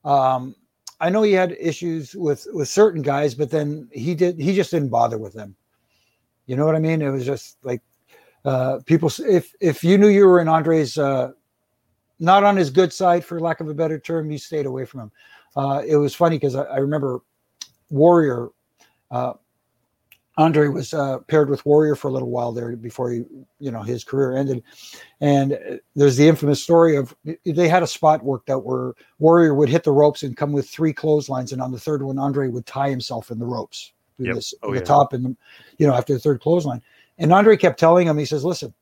[0.06, 0.56] Um,
[1.00, 4.40] I know he had issues with with certain guys, but then he did.
[4.40, 5.56] He just didn't bother with them.
[6.46, 7.02] You know what I mean?
[7.02, 7.82] It was just like
[8.44, 9.12] uh, people.
[9.20, 11.32] If if you knew you were in Andre's uh,
[12.20, 15.02] not on his good side, for lack of a better term, you stayed away from
[15.02, 15.12] him.
[15.56, 17.22] Uh, it was funny because I, I remember
[17.90, 18.50] Warrior.
[19.10, 19.34] Uh,
[20.38, 23.24] Andre was uh, paired with Warrior for a little while there before he,
[23.60, 24.64] you know, his career ended.
[25.20, 27.14] And uh, there's the infamous story of
[27.46, 30.70] they had a spot worked out where Warrior would hit the ropes and come with
[30.70, 34.36] three clotheslines, and on the third one, Andre would tie himself in the ropes, Yep.
[34.36, 34.86] this, Oh, the yeah.
[34.86, 35.36] top, and the,
[35.78, 36.82] you know, after the third clothesline.
[37.18, 38.74] And Andre kept telling him, he says, "Listen,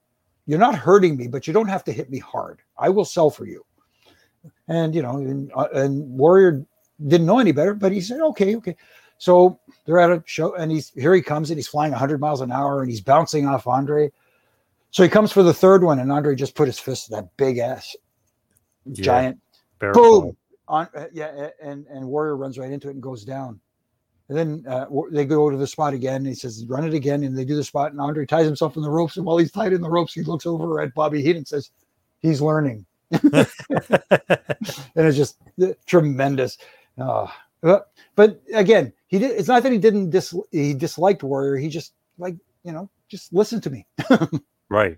[0.47, 2.62] you're not hurting me, but you don't have to hit me hard.
[2.77, 3.63] I will sell for you."
[4.67, 6.65] And you know, and, uh, and Warrior
[7.07, 8.75] didn't know any better, but he said, "Okay, okay."
[9.19, 11.13] So they're at a show, and he's here.
[11.13, 14.12] He comes and he's flying 100 miles an hour, and he's bouncing off Andre.
[14.91, 17.36] So he comes for the third one, and Andre just put his fist to that
[17.38, 17.95] big ass
[18.86, 19.03] Yeah.
[19.03, 19.39] giant
[19.93, 20.36] boom
[20.67, 23.60] on uh, yeah and and warrior runs right into it and goes down
[24.29, 27.23] and then uh, they go to the spot again and he says run it again
[27.23, 29.51] and they do the spot and andre ties himself in the ropes and while he's
[29.51, 31.71] tied in the ropes he looks over at bobby heenan and says
[32.19, 33.47] he's learning and
[34.95, 36.57] it's just uh, tremendous
[36.97, 37.27] uh,
[37.61, 41.69] but, but again he did it's not that he didn't dis he disliked warrior he
[41.69, 43.85] just like you know just listen to me
[44.69, 44.97] Right.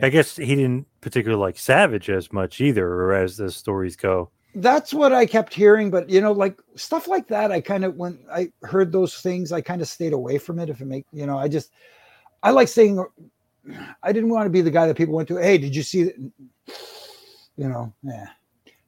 [0.00, 4.30] I guess he didn't particularly like Savage as much either, or as the stories go.
[4.54, 5.90] That's what I kept hearing.
[5.90, 9.52] But you know, like stuff like that, I kind of when I heard those things,
[9.52, 10.68] I kind of stayed away from it.
[10.68, 11.72] If it make you know, I just
[12.42, 13.04] I like saying
[14.02, 15.36] I didn't want to be the guy that people went to.
[15.36, 16.32] Hey, did you see that?
[17.56, 18.28] You know, yeah.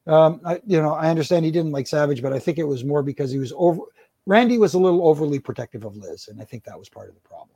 [0.06, 2.84] Um, I, you know, I understand he didn't like Savage, but I think it was
[2.84, 3.80] more because he was over.
[4.26, 7.14] Randy was a little overly protective of Liz, and I think that was part of
[7.14, 7.50] the problem.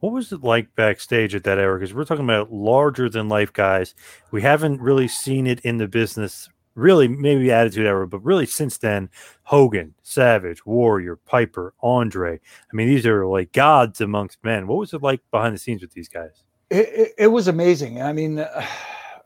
[0.00, 1.78] What was it like backstage at that era?
[1.78, 3.94] Because we're talking about larger than life guys.
[4.30, 8.78] We haven't really seen it in the business, really, maybe Attitude Era, but really since
[8.78, 9.10] then,
[9.42, 12.34] Hogan, Savage, Warrior, Piper, Andre.
[12.38, 14.66] I mean, these are like gods amongst men.
[14.66, 16.44] What was it like behind the scenes with these guys?
[16.70, 18.02] it, it, it was amazing.
[18.02, 18.66] I mean, uh,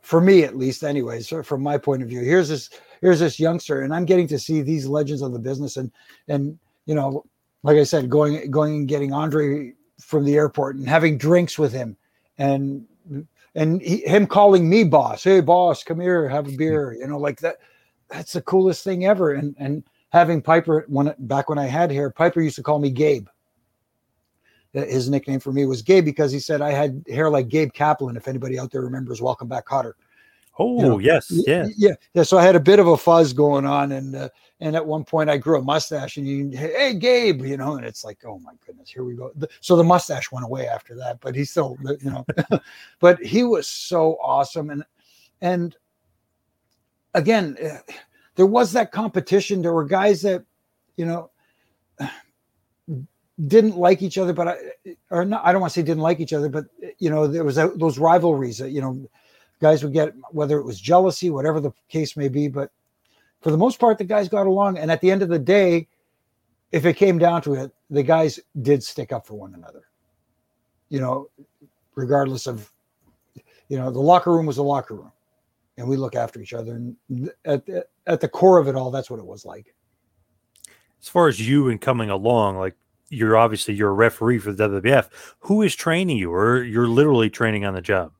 [0.03, 3.83] for me at least, anyways, from my point of view, here's this here's this youngster,
[3.83, 5.91] and I'm getting to see these legends of the business, and
[6.29, 7.25] and you know,
[7.63, 11.73] like I said, going going and getting Andre from the airport and having drinks with
[11.73, 11.97] him,
[12.39, 12.87] and
[13.55, 15.25] and he, him calling me boss.
[15.25, 16.93] Hey, boss, come here, have a beer.
[16.93, 17.57] You know, like that.
[18.09, 19.35] That's the coolest thing ever.
[19.35, 22.91] And and having Piper when back when I had hair, Piper used to call me
[22.91, 23.29] Gabe.
[24.73, 28.17] His nickname for me was Gabe because he said I had hair like Gabe Kaplan.
[28.17, 29.97] If anybody out there remembers, Welcome Back, Cotter.
[30.63, 31.29] Oh, know, yes.
[31.31, 31.67] Yeah.
[31.75, 32.23] yeah, yeah.
[32.23, 34.29] So I had a bit of a fuzz going on, and uh,
[34.61, 37.87] and at one point I grew a mustache, and you, hey Gabe, you know, and
[37.87, 39.33] it's like, oh my goodness, here we go.
[39.63, 42.27] So the mustache went away after that, but he still, you know,
[43.01, 44.85] but he was so awesome, and
[45.41, 45.75] and
[47.15, 47.79] again, uh,
[48.35, 49.63] there was that competition.
[49.63, 50.45] There were guys that,
[50.97, 51.31] you know.
[53.47, 54.57] Didn't like each other, but I,
[55.11, 55.43] or not.
[55.47, 56.67] I don't want to say didn't like each other, but
[56.99, 59.09] you know there was that, those rivalries that you know
[59.61, 62.49] guys would get whether it was jealousy, whatever the case may be.
[62.49, 62.71] But
[63.41, 64.79] for the most part, the guys got along.
[64.79, 65.89] And at the end of the day,
[66.73, 69.83] if it came down to it, the guys did stick up for one another.
[70.89, 71.31] You know,
[71.95, 72.71] regardless of,
[73.69, 75.13] you know, the locker room was a locker room,
[75.77, 76.75] and we look after each other.
[76.75, 76.97] And
[77.45, 79.75] at the, at the core of it all, that's what it was like.
[81.01, 82.77] As far as you and coming along, like
[83.09, 85.09] you're obviously you're a referee for the WWF.
[85.41, 88.13] Who is training you, or you're literally training on the job?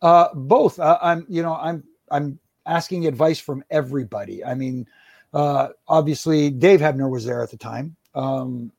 [0.00, 0.78] Uh, both.
[0.78, 4.44] Uh, I'm, you know, I'm, I'm asking advice from everybody.
[4.44, 4.86] I mean,
[5.34, 7.96] uh, obviously, Dave Hebner was there at the time.
[8.14, 8.72] Um,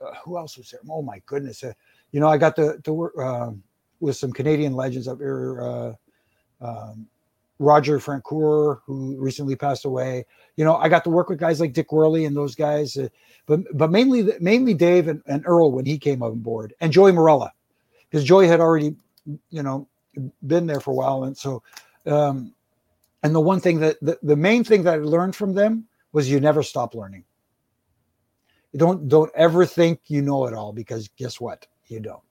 [0.00, 0.80] uh, who else was there?
[0.88, 1.62] Oh my goodness!
[1.62, 1.72] Uh,
[2.12, 3.50] you know, I got to to work uh,
[4.00, 5.60] with some Canadian legends up here.
[5.60, 5.92] Uh,
[6.66, 7.06] um,
[7.58, 10.24] Roger Francoeur, who recently passed away.
[10.56, 13.08] You know, I got to work with guys like Dick Worley and those guys, uh,
[13.46, 17.12] but but mainly mainly Dave and, and Earl when he came on board, and Joey
[17.12, 17.50] Marella,
[18.08, 18.96] because Joey had already,
[19.50, 19.86] you know,
[20.46, 21.62] been there for a while, and so.
[22.06, 22.54] Um,
[23.22, 26.30] and the one thing that the, the main thing that I learned from them was
[26.30, 27.24] you never stop learning.
[28.72, 31.66] You don't don't ever think you know it all because guess what?
[31.88, 32.22] You don't.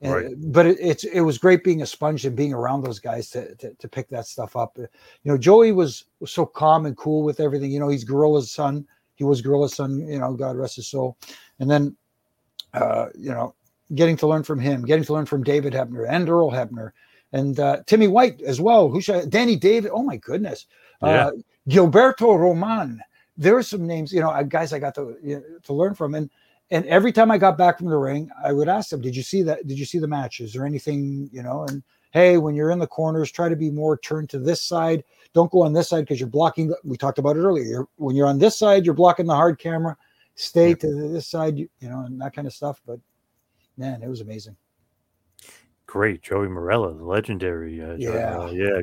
[0.00, 0.34] And- Right.
[0.46, 3.54] but it, it's it was great being a sponge and being around those guys to,
[3.56, 4.76] to to pick that stuff up.
[4.78, 4.88] You
[5.24, 7.70] know, Joey was was so calm and cool with everything.
[7.70, 8.86] You know, he's Gorilla's son.
[9.14, 10.00] He was Gorilla's son.
[10.08, 11.18] You know, God rest his soul.
[11.58, 11.94] And then,
[12.72, 13.54] uh, you know,
[13.94, 16.92] getting to learn from him, getting to learn from David Hebner and Earl Hebner,
[17.32, 18.88] and uh, Timmy White as well.
[18.88, 19.90] Who should I, Danny Davis?
[19.92, 20.66] Oh my goodness,
[21.02, 21.26] Yeah.
[21.26, 21.30] uh,
[21.68, 23.00] Gilberto Roman.
[23.36, 25.94] There are some names, you know, uh, guys I got to you know, to learn
[25.94, 26.30] from, and
[26.70, 29.22] and every time I got back from the ring, I would ask them, "Did you
[29.22, 29.66] see that?
[29.66, 30.40] Did you see the match?
[30.40, 31.82] Is there anything, you know?" And
[32.12, 35.04] hey, when you're in the corners, try to be more turned to this side.
[35.32, 36.68] Don't go on this side because you're blocking.
[36.68, 37.64] The, we talked about it earlier.
[37.64, 39.96] You're, when you're on this side, you're blocking the hard camera.
[40.34, 42.80] Stay to this side, you, you know, and that kind of stuff.
[42.86, 42.98] But
[43.76, 44.56] man, it was amazing.
[45.86, 47.80] Great, Joey Marella, the legendary.
[47.82, 48.36] Uh, Joey Yeah.
[48.36, 48.52] Marella.
[48.54, 48.82] yeah.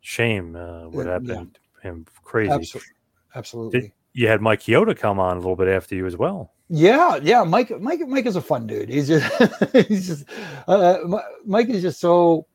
[0.00, 2.06] Shame uh, what Yeah, happened to him.
[2.22, 2.50] Crazy.
[2.52, 2.90] Absolutely,
[3.34, 3.92] absolutely.
[4.12, 6.52] You had Mike Chioda come on a little bit after you as well.
[6.68, 7.42] Yeah, yeah.
[7.42, 8.88] Mike, Mike, Mike is a fun dude.
[8.88, 9.26] He's just,
[9.88, 10.24] he's just,
[10.66, 10.98] uh,
[11.44, 12.46] Mike is just so,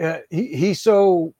[0.00, 1.34] uh, he, he's so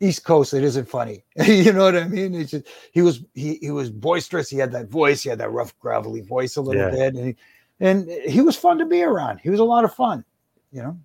[0.00, 0.52] East Coast.
[0.54, 1.24] It isn't funny.
[1.46, 2.34] you know what I mean?
[2.34, 4.48] It's just, he was, he, he was boisterous.
[4.48, 5.22] He had that voice.
[5.22, 6.90] He had that rough, gravelly voice a little Yeah.
[6.90, 7.36] bit, and he,
[7.82, 9.40] and he was fun to be around.
[9.42, 10.24] He was a lot of fun.
[10.70, 10.98] You know.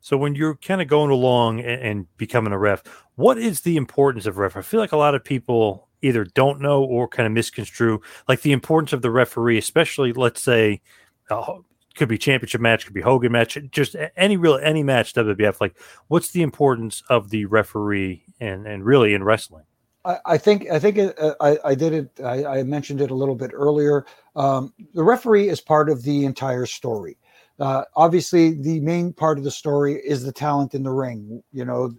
[0.00, 2.82] So when you're kind of going along and, and becoming a ref,
[3.16, 4.56] what is the importance of ref?
[4.56, 7.98] I feel like a lot of people either don't know or kind of misconstrue
[8.28, 10.82] like the importance of the referee, especially let's say
[11.30, 11.54] uh,
[11.94, 15.60] could be championship match, could be Hogan match, just any real any match WWF.
[15.60, 19.64] Like, what's the importance of the referee and and really in wrestling?
[20.04, 22.20] I, I think I think it, uh, I, I did it.
[22.22, 24.04] I, I mentioned it a little bit earlier.
[24.36, 27.18] Um, the referee is part of the entire story.
[27.60, 31.42] Uh, obviously, the main part of the story is the talent in the ring.
[31.52, 31.94] You know,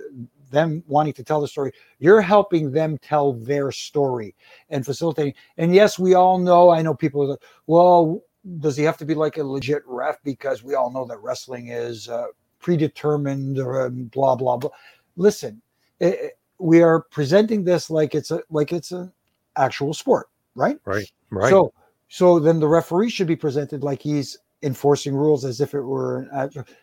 [0.52, 1.72] them wanting to tell the story.
[2.00, 4.36] You're helping them tell their story
[4.70, 5.34] and facilitating.
[5.58, 6.70] And yes, we all know.
[6.70, 7.24] I know people.
[7.24, 8.22] Are like, well,
[8.60, 10.18] does he have to be like a legit ref?
[10.24, 12.28] Because we all know that wrestling is uh,
[12.60, 13.58] predetermined.
[13.58, 14.72] Or, um, blah blah blah.
[15.16, 15.62] Listen,
[16.02, 19.12] it, we are presenting this like it's a like it's an
[19.56, 20.78] actual sport, right?
[20.86, 21.50] Right, right.
[21.50, 21.74] So
[22.08, 26.28] so then the referee should be presented like he's enforcing rules as if it were.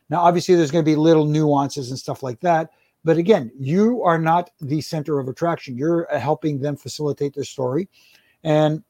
[0.09, 2.70] Now, obviously, there's going to be little nuances and stuff like that.
[3.05, 5.77] But again, you are not the center of attraction.
[5.77, 7.89] You're uh, helping them facilitate their story,
[8.45, 8.83] and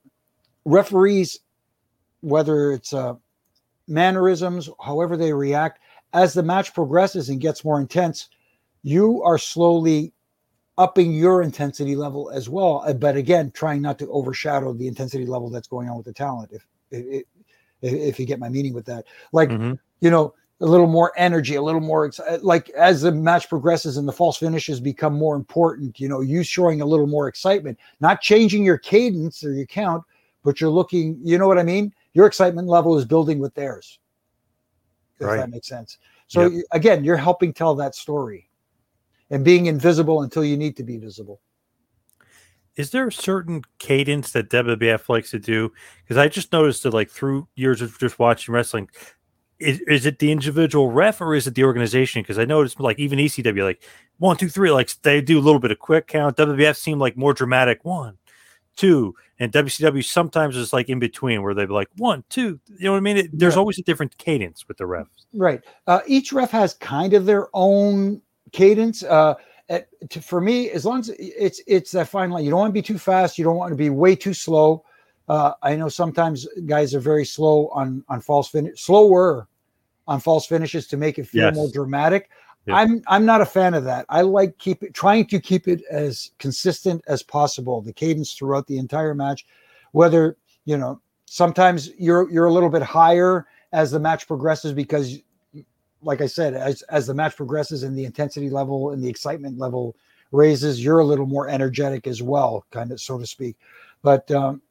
[0.67, 1.41] referees,
[2.21, 3.15] whether it's uh,
[3.89, 5.81] mannerisms, however they react,
[6.13, 8.29] as the match progresses and gets more intense,
[8.83, 10.13] you are slowly
[10.79, 12.83] upping your intensity level as well.
[12.87, 16.13] uh, But again, trying not to overshadow the intensity level that's going on with the
[16.13, 16.51] talent.
[16.53, 17.25] If if,
[17.81, 19.79] if you get my meaning with that, like Mhm.
[20.01, 23.97] you know, a little more energy, a little more exci- like as the match progresses
[23.97, 25.99] and the false finishes become more important.
[25.99, 30.05] You know, you showing a little more excitement, not changing your cadence or your count,
[30.45, 31.19] but you're looking.
[31.23, 31.93] You know what I mean?
[32.15, 33.99] Your excitement level is building with theirs.
[35.19, 35.37] If Right.
[35.39, 35.99] that makes sense.
[36.29, 36.65] So Yep.
[36.73, 38.49] again, you're helping tell that story
[39.33, 41.41] and being invisible until you need to be visible.
[42.77, 45.73] is there a certain cadence that WWF likes to do?
[46.05, 48.89] Because I just noticed that, like through years of just watching wrestling,
[49.59, 52.23] is, is it the individual ref or is it the organization?
[52.23, 53.83] Because I noticed, like even ECW, like
[54.19, 56.37] one, two, three, like they do a little bit of quick count.
[56.37, 58.17] WWF seemed like more dramatic, one,
[58.77, 62.59] two, and WCW sometimes is like in between where they're like one, two.
[62.79, 63.17] You know what I mean?
[63.19, 63.61] It, there's Yeah.
[63.61, 65.27] always a different cadence with the refs.
[65.35, 65.61] Right.
[65.87, 68.23] Uh, each ref has kind of their own
[68.53, 69.03] cadence.
[69.03, 69.35] Uh,
[69.69, 72.71] at, to, for me, as long as it's it's that fine line, you don't want
[72.71, 73.39] to be too fast.
[73.39, 74.85] You don't want to be way too slow.
[75.29, 79.49] Uh, I know sometimes guys are very slow on on false finish, slower
[80.07, 81.55] on false finishes to make it feel Yes.
[81.55, 82.29] more dramatic.
[82.67, 82.77] Yep.
[82.77, 84.05] I'm I'm not a fan of that.
[84.09, 87.81] I like keep it trying to keep it as consistent as possible.
[87.81, 89.47] The cadence throughout the entire match,
[89.93, 95.19] whether you know sometimes you're you're a little bit higher as the match progresses because
[96.03, 99.59] like I said, as as the match progresses and the intensity level and the excitement
[99.59, 99.97] level
[100.33, 103.57] raises, you're a little more energetic as well, kind of so to speak.
[104.03, 104.63] But um,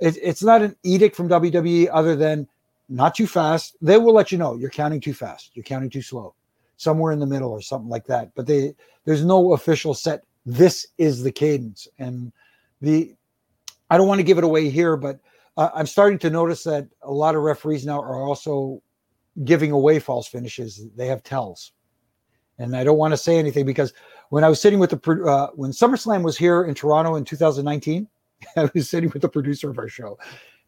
[0.00, 2.46] it, it's not an edict from WWE other than
[2.88, 3.76] not too fast.
[3.80, 6.34] They will let you know you're counting too fast, you're counting too slow,
[6.76, 8.34] somewhere in the middle or something like that.
[8.34, 8.74] But they
[9.04, 10.22] there's no official set.
[10.44, 12.32] This is the cadence, and
[12.80, 13.14] the
[13.90, 15.18] I don't want to give it away here, but
[15.56, 18.82] uh, I'm starting to notice that a lot of referees now are also
[19.44, 20.86] giving away false finishes.
[20.96, 21.72] They have tells,
[22.58, 23.92] and I don't want to say anything because
[24.30, 28.08] when I was sitting with the uh, when SummerSlam was here in Toronto in 2019,
[28.56, 30.18] I was sitting with the producer of our show,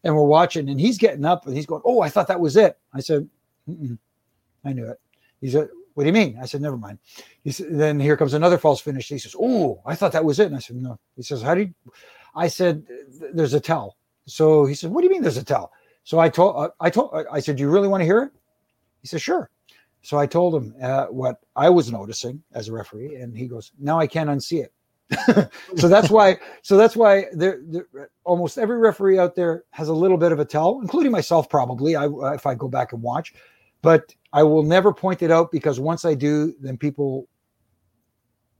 [0.03, 2.55] and we're watching, and he's getting up and he's going, "Oh, I thought that was
[2.55, 3.27] it." I said,
[4.65, 4.99] "I knew it."
[5.41, 6.99] He said, "What do you mean?" I said, "Never mind."
[7.43, 10.39] He said, "Then here comes another false finish." He says, "Oh, I thought that was
[10.39, 11.73] it." And I said, "No." He says, "How do you?"
[12.35, 12.85] I said,
[13.33, 15.71] "There's a tell." So he said, "What do you mean there's a tell?"
[16.03, 18.31] So I told, uh, I told, I said, "Do you really want to hear it?"
[19.01, 19.49] He says, "Sure."
[20.01, 23.71] So I told him uh, what I was noticing as a referee, and he goes,
[23.79, 24.73] "Now I can't unsee it."
[25.77, 26.37] so that's why.
[26.61, 27.61] So that's why there,
[28.23, 31.95] almost every referee out there has a little bit of a tell, including myself, probably.
[31.95, 33.33] I if I go back and watch,
[33.81, 37.27] but I will never point it out because once I do, then people,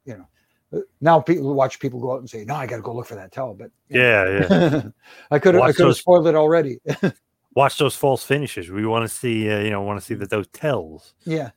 [0.06, 2.94] you know, now people watch people go out and say, "No, I got to go
[2.94, 4.82] look for that tell." But Yeah, yeah.
[5.32, 6.80] I could have I could have spoiled it already.
[7.56, 8.70] Watch those false finishes.
[8.70, 11.14] We want to see, uh, you know, want to see that those tells.
[11.26, 11.52] yeah.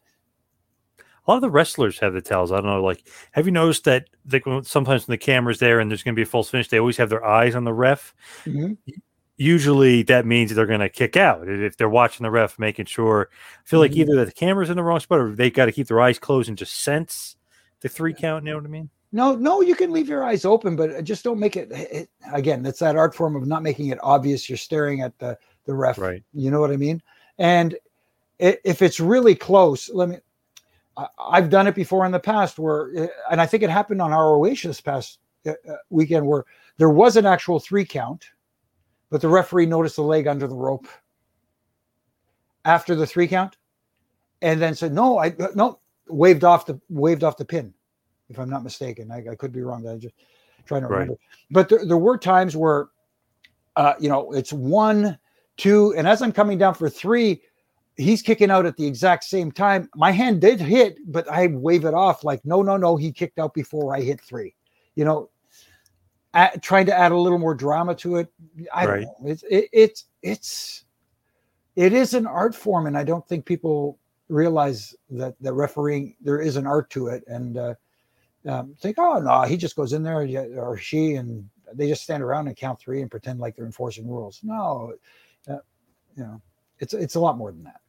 [1.24, 2.50] A lot of the wrestlers have the tells.
[2.50, 2.82] I don't know.
[2.82, 4.08] Like, have you noticed that
[4.42, 6.80] when- sometimes when the camera's there and there's going to be a false finish, they
[6.80, 8.12] always have their eyes on the ref.
[8.44, 8.76] Mhm.
[9.36, 13.28] Usually, that means they're going to kick out if they're watching the ref, making sure.
[13.32, 13.98] I feel like Mhm.
[13.98, 16.18] either that the camera's in the wrong spot or they've got to keep their eyes
[16.18, 17.36] closed and just sense
[17.82, 18.44] the three count.
[18.44, 18.90] You know what I mean?
[19.12, 22.08] No, no, you can leave your eyes open, but just don't make it, it.
[22.32, 25.74] Again, it's that art form of not making it obvious you're staring at the the
[25.74, 25.98] ref.
[25.98, 26.22] Right.
[26.32, 27.02] You know what I mean?
[27.38, 27.76] And
[28.38, 30.16] if it's really close, let me.
[31.18, 34.10] I've done it before in the past where, uh, and I think it happened on
[34.10, 36.44] ROH this past uh, uh, weekend where
[36.76, 38.26] there was an actual three count,
[39.08, 40.86] but the referee noticed the leg under the rope
[42.66, 43.56] after the three count,
[44.42, 47.72] and then said, "No, I no," waved off the waved off the pin,
[48.28, 49.10] if I'm not mistaken.
[49.10, 49.86] I, I could be wrong.
[49.86, 50.14] I'm just
[50.66, 51.00] trying to Right.
[51.00, 51.18] remember.
[51.50, 52.88] But there, there were times where,
[53.76, 55.18] uh, you know, it's one,
[55.56, 57.42] two, and as I'm coming down for three,
[57.96, 59.88] he's kicking out at the exact same time.
[59.94, 63.38] My hand did hit, but I wave it off like, no, no, no, he kicked
[63.38, 64.54] out before I hit three.
[64.94, 65.30] You know,
[66.34, 68.32] at, trying to add a little more drama to it.
[68.72, 69.00] I Right.
[69.02, 69.30] don't know.
[69.30, 70.84] It's it, it's it's
[71.76, 73.98] it is an art form, and I don't think people
[74.28, 77.74] realize that the refereeing there is an art to it, and uh,
[78.46, 80.26] um, think, oh no, he just goes in there
[80.58, 84.08] or she, and they just stand around and count three and pretend like they're enforcing
[84.08, 84.40] rules.
[84.42, 84.94] No,
[86.16, 86.42] you know,
[86.78, 87.80] it's it's a lot more than that.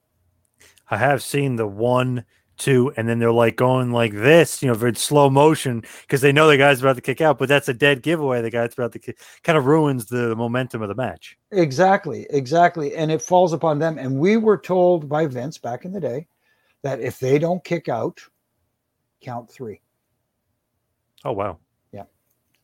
[0.90, 2.26] I have seen the one,
[2.58, 6.32] two, and then they're like going like this, you know, very slow motion because they
[6.32, 8.42] know the guy's about to kick out, but that's a dead giveaway.
[8.42, 11.38] The guy's about to kick kind of ruins the, the momentum of the match.
[11.52, 12.96] Exactly, exactly.
[12.96, 13.98] And it falls upon them.
[13.98, 16.28] And we were told by Vince back in the day
[16.84, 18.22] that if they don't kick out,
[19.22, 19.82] count three.
[21.26, 21.58] Oh wow.
[21.92, 22.04] Yeah.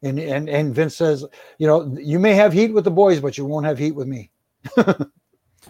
[0.04, 1.26] And and and Vince says,
[1.58, 4.08] you know, you may have heat with the boys, but you won't have heat with
[4.08, 4.30] me.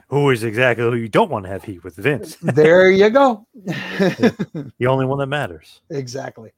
[0.07, 3.45] Who is exactly who you don't want to have heat with Vince, there you go.
[3.65, 5.81] the only one that matters.
[5.89, 6.51] exactly.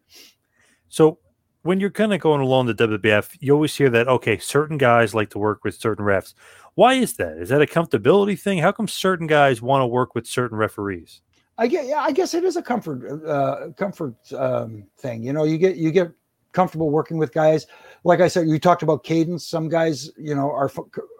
[0.90, 1.20] So
[1.64, 5.14] when you're kind of going along the WWF, you always hear that okay, certain guys
[5.14, 6.34] like to work with certain refs.
[6.76, 7.38] Why is that?
[7.38, 8.60] Is that a comfortability thing?
[8.60, 11.22] How come certain guys want to work with certain referees?
[11.58, 15.22] I get, yeah, I guess it is a comfort, uh, comfort um, thing.
[15.22, 16.12] You know, you get you get
[16.52, 17.68] comfortable working with guys.
[18.04, 19.46] Like I said, you talked about cadence.
[19.46, 20.72] Some guys, you know, are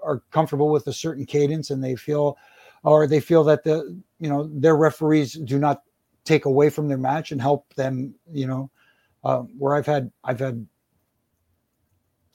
[0.04, 2.38] are comfortable with a certain cadence, and they feel,
[2.84, 5.84] or they feel that the you know their referees do not
[6.24, 8.16] take away from their match and help them.
[8.32, 8.72] You know,
[9.24, 10.66] um, where I've had I've had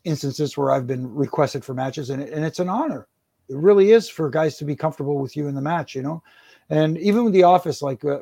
[0.04, 3.08] instances where I've been requested for matches, and, and it's an honor.
[3.48, 5.94] It really is for guys to be comfortable with you in the match.
[5.94, 6.22] You know,
[6.70, 8.20] and even with the office, like uh,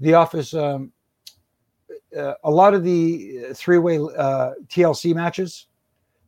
[0.00, 0.92] the office, um,
[2.16, 5.66] uh, a lot of the three-way uh, TLC matches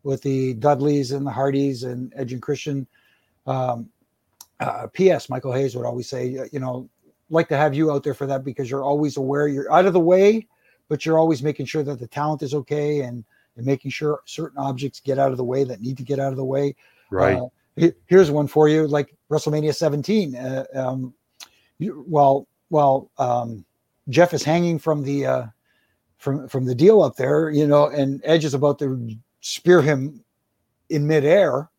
[0.03, 2.87] with the Dudleys and the Hardys and Edge and Christian.
[3.47, 3.89] Um,
[4.61, 5.29] uh, P.S.
[5.29, 6.89] Michael Hayes would always say, uh, you know,
[7.29, 9.93] like to have you out there for that because you're always aware you're out of
[9.93, 10.47] the way,
[10.89, 13.25] but you're always making sure that the talent is okay and,
[13.57, 16.31] and making sure certain objects get out of the way that need to get out
[16.31, 16.75] of the way.
[17.41, 20.37] Uh, he- here's one for you, like WrestleMania 17.
[20.37, 21.13] Uh, um,
[21.79, 23.65] you, well, well, um,
[24.09, 25.47] Jeff is hanging from the uh,
[26.19, 29.11] from from the deal up there, you know, and Edge is about to
[29.41, 30.25] spear him
[30.91, 31.71] in midair.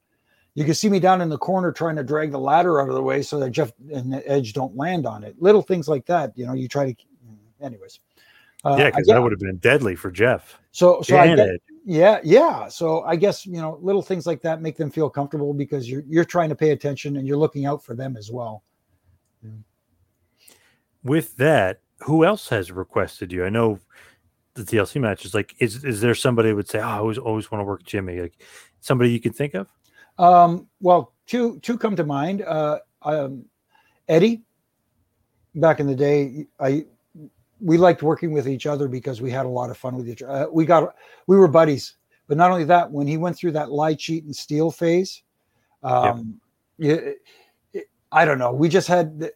[0.56, 2.96] You can see me down in the corner trying to drag the ladder out of
[2.96, 5.36] the way so that Jeff and Edge don't land on it.
[5.40, 6.54] Little things like that, you know.
[6.54, 6.96] You try to,
[7.62, 8.00] anyways.
[8.66, 10.60] Uh, yeah, because that would have been deadly for Jeff.
[10.72, 12.68] so so I get, Yeah, yeah.
[12.68, 16.04] So I guess you know little things like that make them feel comfortable because you're
[16.08, 18.64] you're trying to pay attention and you're looking out for them as well.
[21.04, 23.46] With that, who else has requested you?
[23.46, 23.80] I know
[24.58, 25.34] the TLC matches.
[25.34, 27.84] Like, is is there somebody who would say, oh, I always always want to work
[27.84, 28.22] Jimmy?
[28.22, 28.38] Like
[28.82, 29.68] somebody you can think of?
[30.18, 32.42] Um, well, two two come to mind.
[32.42, 33.46] Uh, um,
[34.08, 34.44] Eddie,
[35.56, 36.86] back in the day, I
[37.60, 40.22] we liked working with each other because we had a lot of fun with each
[40.22, 40.48] other.
[40.48, 40.96] Uh, we got
[41.28, 41.98] we were buddies,
[42.28, 45.24] but not only that, when he went through that lie, cheat, and steal phase,
[45.84, 46.40] um,
[46.80, 47.18] it,
[47.74, 48.52] it, I don't know.
[48.52, 49.30] We just had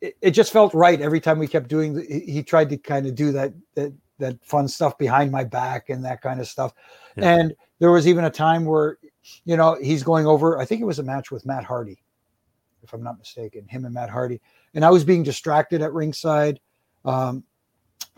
[0.00, 1.94] it, it, just felt right every time we kept doing.
[1.94, 5.44] The, he, he tried to kind of do that that that fun stuff behind my
[5.44, 6.72] back and that kind of stuff,
[7.16, 7.34] yeah.
[7.34, 8.98] and there was even a time where
[9.44, 12.02] you know, he's going over, I think it was a match with Matt Hardy,
[12.82, 14.40] if I'm not mistaken, him and Matt Hardy.
[14.74, 16.60] And I was being distracted at ringside.
[17.04, 17.44] Um,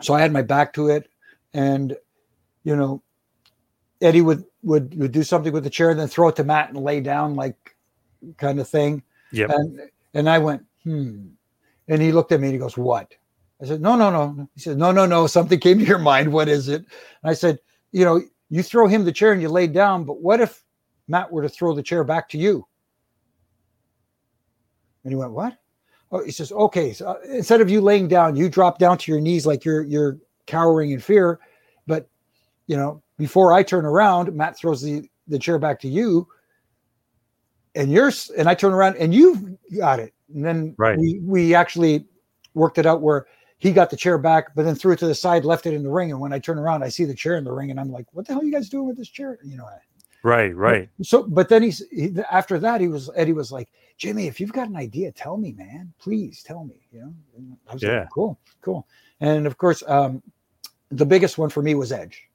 [0.01, 1.09] so I had my back to it.
[1.53, 1.95] And,
[2.63, 3.01] you know,
[4.01, 6.69] Eddie would, would, would do something with the chair and then throw it to Matt
[6.69, 7.75] and lay down like
[8.37, 9.03] kind of thing.
[9.31, 9.47] Yeah.
[9.49, 9.81] And,
[10.13, 11.27] and I went, hmm.
[11.89, 13.13] And he looked at me and he goes, what?
[13.63, 14.49] I said, no, no, no.
[14.55, 15.25] He said, no, no, no.
[15.25, 16.33] Something came to your mind.
[16.33, 16.81] What is it?
[16.81, 17.59] And I said,
[17.93, 20.63] you know, you throw him the chair and you lay down, but what if
[21.07, 22.67] Matt were to throw the chair back to you?
[25.03, 25.57] And he went, What?
[26.11, 29.11] Oh, he says, Okay, so uh, instead of you laying down, you drop down to
[29.11, 31.39] your knees like you're you're cowering in fear.
[31.87, 32.09] But
[32.67, 36.27] you know, before I turn around, Matt throws the, the chair back to you.
[37.75, 40.13] And you're and I turn around and you've got it.
[40.33, 40.97] And then right.
[40.97, 42.05] we we actually
[42.53, 43.25] worked it out where
[43.63, 45.83] he got the chair back, but then threw it to the side, left it in
[45.83, 46.11] the ring.
[46.11, 48.05] And when I turn around, I see the chair in the ring, and I'm like,
[48.11, 49.67] "What the hell are you guys doing with this chair?" You know,
[50.21, 50.89] Right, right.
[51.01, 54.51] So, but then he's he, after that, he was Eddie was like, Jimmy, if you've
[54.51, 55.93] got an idea, tell me, man.
[55.97, 56.87] Please tell me.
[56.91, 57.99] You know, and I was yeah.
[57.99, 58.85] like, cool, cool.
[59.21, 60.21] And of course, um,
[60.91, 62.29] the biggest one for me was Edge,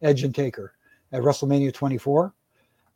[0.00, 0.74] Edge and Taker
[1.12, 2.34] at WrestleMania 24.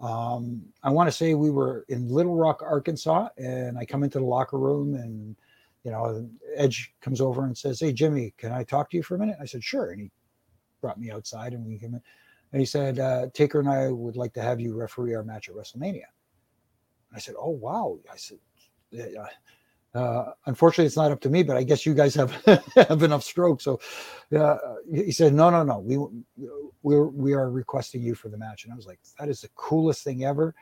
[0.01, 4.19] Um, I want to say we were in Little Rock, Arkansas, and I come into
[4.19, 5.37] the locker room and
[5.85, 9.15] you know, Edge comes over and says, Hey, Jimmy, can I talk to you for
[9.15, 9.37] a minute?
[9.41, 9.91] I said, Sure.
[9.91, 10.11] And he
[10.81, 12.03] brought me outside and we came in
[12.53, 15.49] and he said, uh, Taker and I would like to have you referee our match
[15.49, 16.05] at WrestleMania.
[17.15, 17.99] I said, Oh, wow.
[18.13, 18.39] I said,
[19.93, 22.31] uh, unfortunately, it's not up to me, but I guess you guys have
[22.77, 23.61] have enough stroke.
[23.61, 23.81] So,
[24.93, 25.81] he said, "No, no, no.
[25.81, 25.99] We
[26.83, 29.49] we're we are requesting you for the match." And I was like, "That is the
[29.57, 30.55] coolest thing ever,"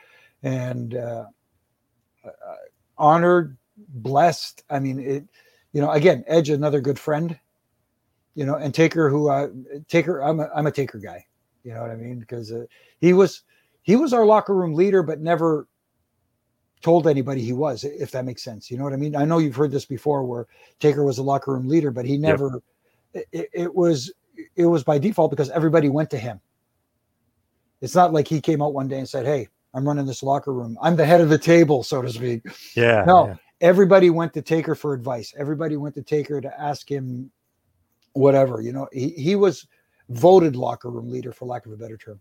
[0.43, 1.27] and uh,
[2.25, 2.55] uh
[2.97, 3.59] honored,
[3.89, 4.64] blessed.
[4.70, 5.24] I mean, it.
[5.72, 7.39] You know, again, Edge, another good friend.
[8.35, 9.49] You know, and Taker, who uh,
[9.89, 11.26] Taker, I'm a I'm a Taker guy.
[11.64, 12.18] You know what I mean?
[12.20, 12.64] Because uh,
[13.01, 13.43] he was
[13.83, 15.68] he was our locker room leader, but never
[16.81, 18.70] told anybody he was, if that makes sense.
[18.70, 19.16] You know what I mean?
[19.16, 20.47] I know you've heard this before, where
[20.81, 22.62] Taker was a locker room leader, but he never.
[23.14, 23.24] Yep.
[23.33, 24.12] It, it was
[24.57, 26.41] it was by default because everybody went to him.
[27.81, 30.53] It's not like he came out one day and said, "Hey, I'm running this locker
[30.53, 30.79] room.
[30.83, 32.43] I'm the head of the table, so to speak."
[32.74, 33.05] Yeah.
[33.07, 33.37] No, yeah.
[33.61, 35.34] Everybody went to Taker for advice.
[35.36, 37.30] Everybody went to Taker to ask him
[38.12, 38.61] whatever.
[38.61, 39.66] You know, he he was
[40.09, 42.20] voted locker room leader for lack of a better term.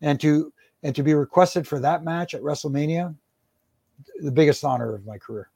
[0.00, 3.14] And to and to be requested for that match at wrestlemania
[4.20, 5.50] the biggest honor of my career.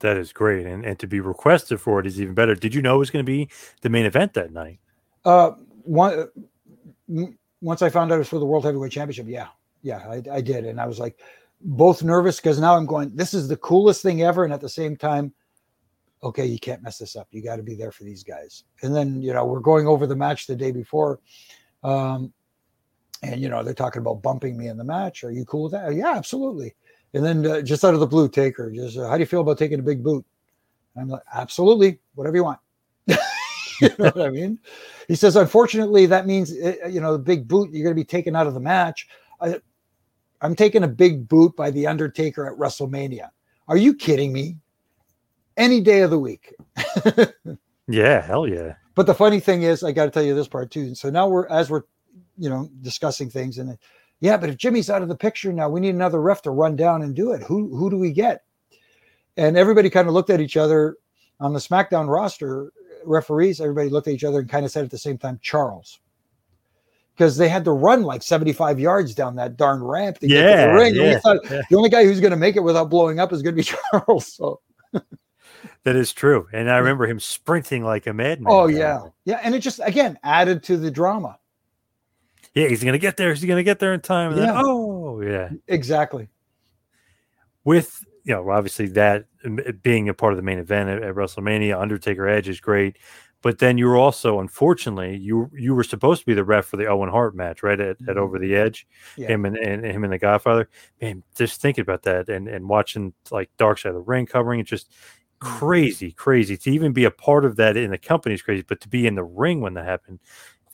[0.00, 0.66] That is great.
[0.66, 2.56] And, and to be requested for it is even better.
[2.56, 3.48] Did you know it was going to be
[3.82, 4.80] the main event that night?
[5.24, 5.52] Uh
[5.84, 6.28] one
[7.60, 9.48] once i found out it was for the world heavyweight championship yeah.
[9.82, 10.64] Yeah i, I did.
[10.64, 11.20] And i was like
[11.64, 14.68] both nervous because now i'm going this is the coolest thing ever and at the
[14.68, 15.32] same time
[16.24, 17.28] okay, you can't mess this up.
[17.30, 18.64] You got to be there for these guys.
[18.82, 21.20] And then, you know, we're going over the match the day before.
[21.84, 22.32] Um,
[23.22, 25.22] and, you know, they're talking about bumping me in the match.
[25.22, 25.94] Are you cool with that?
[25.94, 26.74] Yeah, absolutely.
[27.12, 29.42] And then uh, just out of the blue, Taker, just uh, how do you feel
[29.42, 30.24] about taking a big boot?
[30.94, 32.58] And I'm like, absolutely, whatever you want.
[33.06, 34.58] you know what I mean?
[35.08, 38.04] He says, unfortunately, that means, uh, you know, the big boot, you're going to be
[38.04, 39.08] taken out of the match.
[39.40, 39.60] I,
[40.44, 43.30] I'm taking a big boot by The Undertaker at WrestleMania.
[43.66, 44.58] Are you kidding me?
[45.56, 46.54] any day of the week.
[47.88, 48.74] yeah, hell yeah.
[48.94, 50.94] But the funny thing is, I got to tell you this part too.
[50.94, 51.82] So now we're as we're,
[52.38, 53.76] you know, discussing things, and
[54.20, 56.76] yeah, but if Jimmy's out of the picture now, we need another ref to run
[56.76, 57.42] down and do it.
[57.42, 58.44] Who who do we get?
[59.36, 60.96] And everybody kind of looked at each other
[61.40, 62.72] on the SmackDown roster.
[63.04, 66.00] Referees, everybody looked at each other and kind of said at the same time, Charles
[67.16, 70.56] because they had to run like 75 yards down that darn ramp to yeah, get
[70.56, 70.94] to the ring.
[70.96, 71.62] Yeah, thought, yeah.
[71.70, 73.70] The only guy who's going to make it without blowing up is going to be
[73.92, 74.26] Charles.
[74.26, 74.60] So
[75.84, 76.48] that is true.
[76.52, 78.52] And I remember him sprinting like a madman.
[78.52, 79.02] Oh yeah.
[79.24, 79.40] Yeah.
[79.42, 81.38] And it just again added to the drama.
[82.54, 83.34] Yeah, he's gonna get there.
[83.34, 84.32] He's gonna get there in time.
[84.32, 84.46] Yeah.
[84.46, 85.50] then, oh yeah.
[85.68, 86.28] Exactly.
[87.64, 89.26] With you know, obviously that
[89.82, 92.96] being a part of the main event at, at WrestleMania, Undertaker Edge is great.
[93.44, 96.78] But then you were also, unfortunately, you you were supposed to be the ref for
[96.78, 97.78] the Owen Hart match, right?
[97.78, 98.16] At, at Mhm.
[98.16, 98.86] Over the Edge,
[99.16, 99.28] Yeah.
[99.28, 100.68] him and, and him and the Godfather.
[101.00, 104.58] Man, just thinking about that and and watching like Dark Side of the Ring covering
[104.60, 104.90] it, just
[105.42, 105.46] Mm.
[105.58, 108.80] crazy, crazy to even be a part of that in the company is crazy, but
[108.80, 110.20] to be in the ring when that happened,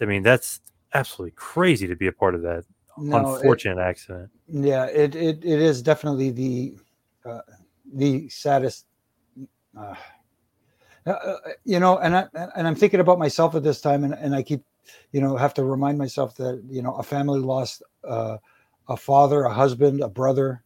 [0.00, 0.60] I mean, that's
[0.94, 2.64] absolutely crazy to be a part of that
[2.96, 4.30] No, it- unfortunate accident.
[4.46, 6.76] yeah, it, it it is definitely the
[7.24, 7.40] uh,
[7.94, 8.86] the saddest.
[9.76, 9.94] Uh,
[11.06, 12.26] uh, uh, you know, and I
[12.56, 14.62] and I'm thinking about myself at this time, and, and I keep,
[15.12, 18.36] you know, have to remind myself that you know a family lost uh,
[18.88, 20.62] a father, a husband, a brother.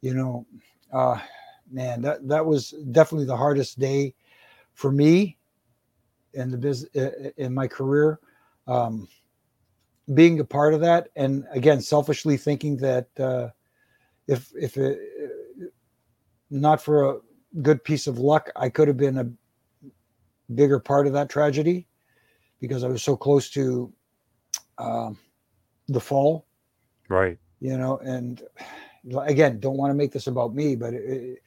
[0.00, 0.46] You know,
[0.92, 1.20] uh,
[1.70, 4.14] man, that that was definitely the hardest day
[4.74, 5.38] for me
[6.34, 6.90] in the business
[7.36, 8.18] in my career.
[8.66, 9.08] Um,
[10.14, 13.50] being a part of that, and again, selfishly thinking that uh,
[14.26, 14.98] if if it,
[16.50, 17.18] not for a
[17.62, 19.30] good piece of luck, I could have been a
[20.54, 21.86] bigger part of that tragedy
[22.60, 23.92] because I was so close to
[24.78, 25.18] um,
[25.88, 26.46] the fall.
[27.08, 27.38] Right.
[27.60, 28.42] you know and
[29.22, 31.42] again don't want to make this about me but it, it,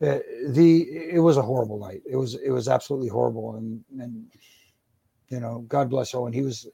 [0.00, 2.02] the it was a horrible night.
[2.10, 3.56] It was it was absolutely horrible.
[3.56, 4.26] And and
[5.28, 6.32] you know god bless owen.
[6.32, 6.66] He was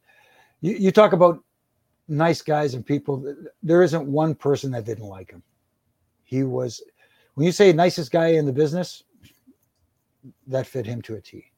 [0.60, 1.42] you, you talk about
[2.08, 3.34] nice guys and people.
[3.62, 5.42] There isn't one person that didn't like him.
[6.24, 6.82] He was
[7.34, 9.02] when you say nicest guy in the business
[10.46, 11.52] that fit him to a t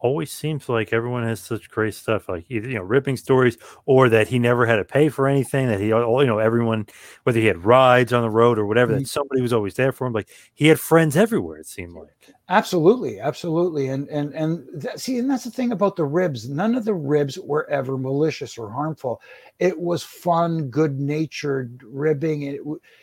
[0.00, 4.08] always seems like everyone has such great stuff like either you know ripping stories or
[4.08, 6.86] that he never had to pay for anything that he all you know everyone
[7.24, 9.08] whether he had rides on the road or whatever that mm.
[9.08, 12.18] somebody was always there for him like he had friends everywhere it seemed like
[12.50, 16.48] Absolutely, absolutely, and and and that, see, and that's the thing about the ribs.
[16.48, 19.20] None of the ribs were ever malicious or harmful.
[19.58, 22.42] It was fun, good-natured ribbing.
[22.42, 22.60] It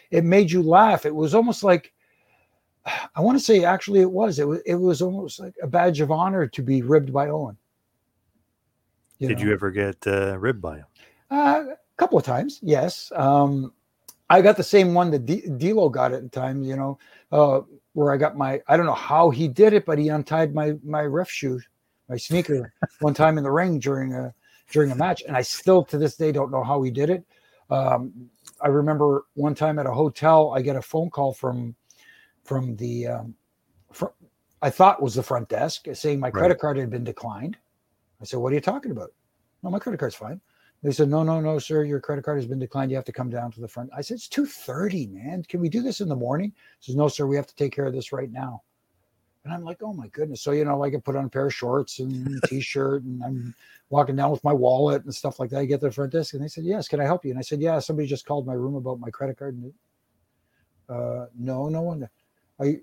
[0.10, 1.06] it made you laugh.
[1.06, 1.94] It was almost like
[2.86, 4.40] I want to say, actually, it was.
[4.40, 7.58] It was it was almost like a badge of honor to be ribbed by Owen.
[9.20, 9.46] did know?
[9.46, 10.86] you ever get uh, ribbed by him
[11.32, 13.12] Uh, a couple of times, yes.
[13.16, 13.74] Um,
[14.30, 16.64] I got the same one that D- D'Lo got at the time.
[16.64, 17.00] You know,
[17.32, 17.62] uh,
[17.94, 20.76] where I got my I don't know how he did it, but he untied my
[20.84, 21.60] my ref shoe,
[22.08, 24.34] my sneaker, one time in the ring during a
[24.72, 27.24] during a match, and I still to this day don't know how he did it.
[27.70, 28.30] Um,
[28.62, 31.76] I remember one time at a hotel, I get a phone call from
[32.46, 33.36] from the um,
[33.92, 34.16] fr-
[34.62, 36.60] I thought was the front desk saying my credit Right.
[36.62, 37.58] card had been declined.
[38.22, 39.12] I said, "What are you talking about?"
[39.64, 40.40] No, my credit card's fine.
[40.84, 41.84] They said, "No, no, no, sir.
[41.84, 42.92] Your credit card has been declined.
[42.92, 45.44] You have to come down to the front." I said, "It's two thirty, man.
[45.44, 47.26] Can we do this in the morning?" He says, "No, sir.
[47.28, 48.64] We have to take care of this right now."
[49.44, 51.48] And I'm like, "Oh my goodness!" So you know, like I put on a pair
[51.48, 53.56] of shorts and a t-shirt, and I'm
[53.90, 55.60] walking down with my wallet and stuff like that.
[55.60, 57.40] I get to the front desk, and they said, "Yes, can I help you?" And
[57.40, 59.74] I said, "Yeah, somebody just called my room about my credit card." And
[60.90, 62.08] uh, no, no one.
[62.60, 62.78] I.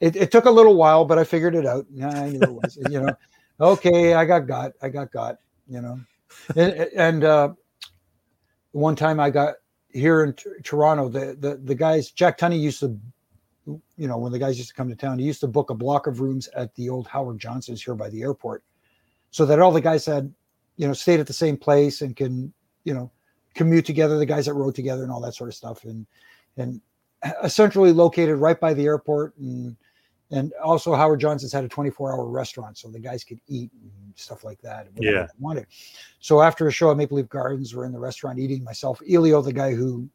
[0.00, 1.86] It, it took a little while, but I figured it out.
[1.92, 2.76] Yeah, I knew it was.
[2.90, 3.14] you know,
[3.60, 5.36] okay, I got got, I got got.
[5.68, 6.00] You know,
[6.56, 7.52] and, and uh,
[8.72, 9.54] one time I got
[9.92, 12.98] here in T- Toronto, the, the the guys Jack Tunney used to,
[13.66, 15.74] you know, when the guys used to come to town, he used to book a
[15.74, 18.64] block of rooms at the old Howard Johnson's here by the airport,
[19.30, 20.32] so that all the guys had,
[20.76, 22.52] you know, stayed at the same place and can,
[22.84, 23.10] you know,
[23.54, 24.18] commute together.
[24.18, 26.06] The guys that rode together and all that sort of stuff, and
[26.56, 26.80] and
[27.22, 29.76] Uh, essentially located right by the airport and
[30.30, 33.92] and also Howard Johnson's had a 24 hour restaurant so the guys could eat and
[34.16, 34.88] stuff like that.
[34.98, 35.10] Yeah.
[35.22, 35.66] they Wanted.
[36.20, 39.42] So after a show at Maple Leaf Gardens, we're in the restaurant eating myself, Elio,
[39.42, 40.08] the guy who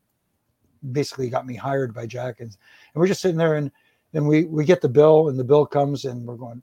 [0.92, 3.72] basically got me hired by Jack, and, and we're just sitting there and
[4.14, 6.62] and we we get the bill and the bill comes and we're going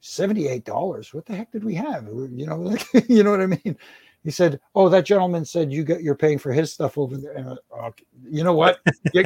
[0.00, 1.14] seventy-eight dollars.
[1.14, 2.06] What the heck did we have?
[2.06, 3.76] You know, like, you know what I mean?
[4.24, 7.32] He said, "Oh, that gentleman said you get you're paying for his stuff over there."
[7.32, 8.80] And I, okay, you know what?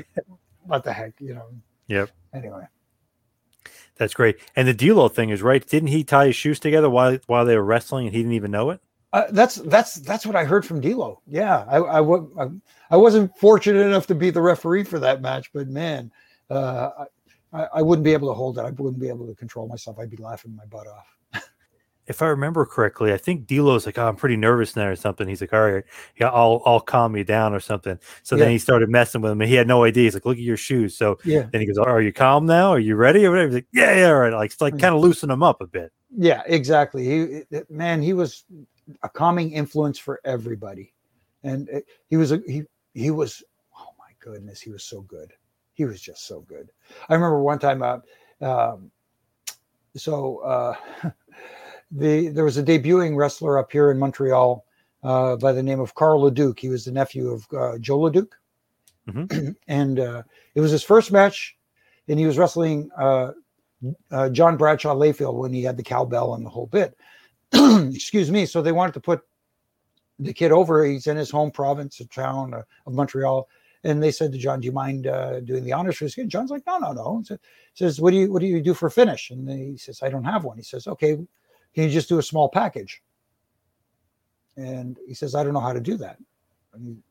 [0.67, 1.13] What the heck?
[1.21, 1.47] You know.
[1.89, 2.09] Yep.
[2.33, 2.67] Anyway,
[3.97, 7.19] that's great and the D'Lo thing is right didn't he tie his shoes together while
[7.27, 8.81] while they were wrestling and he didn't even know it
[9.15, 11.23] uh, that's that's that's what I heard from D'Lo.
[11.29, 12.49] Yeah, I I, I
[12.91, 16.11] I wasn't fortunate enough to be the referee for that match, but man,
[16.51, 16.91] uh,
[17.53, 18.63] I I wouldn't be able to hold it.
[18.63, 20.01] I wouldn't be able to control myself.
[20.01, 21.07] I'd be laughing my butt off.
[22.07, 25.27] If I remember correctly, I think D'Lo's like, oh, I'm pretty nervous now or something.
[25.27, 25.85] He's like, all right,
[26.21, 27.99] yeah, I'll I'll calm you down or something.
[28.23, 30.05] So then he started messing with him, and he had no idea.
[30.05, 30.97] He's like, look at your shoes.
[30.97, 31.49] So Yeah.
[31.53, 32.71] then he goes, are you calm now?
[32.71, 33.25] Are you ready?
[33.27, 33.49] Or whatever.
[33.49, 34.33] He's like, yeah, yeah, all right.
[34.33, 34.81] Like it's like Mm.
[34.81, 35.93] kind of loosen him up a bit.
[36.17, 37.05] Yeah, exactly.
[37.05, 38.45] He man, he was
[39.03, 40.93] a calming influence for everybody,
[41.43, 42.63] and it- he was a he
[42.95, 43.43] he was.
[43.79, 45.33] Oh my goodness, he was so good.
[45.75, 46.71] He was just so good.
[47.09, 47.83] I remember one time.
[47.83, 47.99] Uh,
[48.41, 48.91] um,
[49.97, 50.75] so uh,
[51.95, 54.65] the there was a debuting wrestler up here in Montreal
[55.03, 56.59] uh, by the name of Carl Leduc.
[56.59, 58.35] He was the nephew of uh, Joe Leduc,
[59.69, 60.23] and uh,
[60.55, 61.57] it was his first match,
[62.09, 63.33] and he was wrestling uh,
[64.11, 66.97] uh, John Bradshaw Layfield when he had the cowbell and the whole bit.
[67.53, 68.47] Excuse me.
[68.47, 69.23] So they wanted to put
[70.19, 70.85] the kid over.
[70.85, 73.49] He's in his home province, a town uh, of Montreal,
[73.85, 76.29] and they said to John, "Do you mind uh, doing the honors for this kid?"
[76.29, 77.39] John's like, "No, no, no." So,
[77.75, 80.25] says, "What do you What do you do for finish?" And he says, "I don't
[80.25, 81.19] have one." He says, "Okay,
[81.75, 83.03] can you just do a small package?"
[84.57, 86.19] And he says, "I don't know how to do that."
[86.73, 87.03] And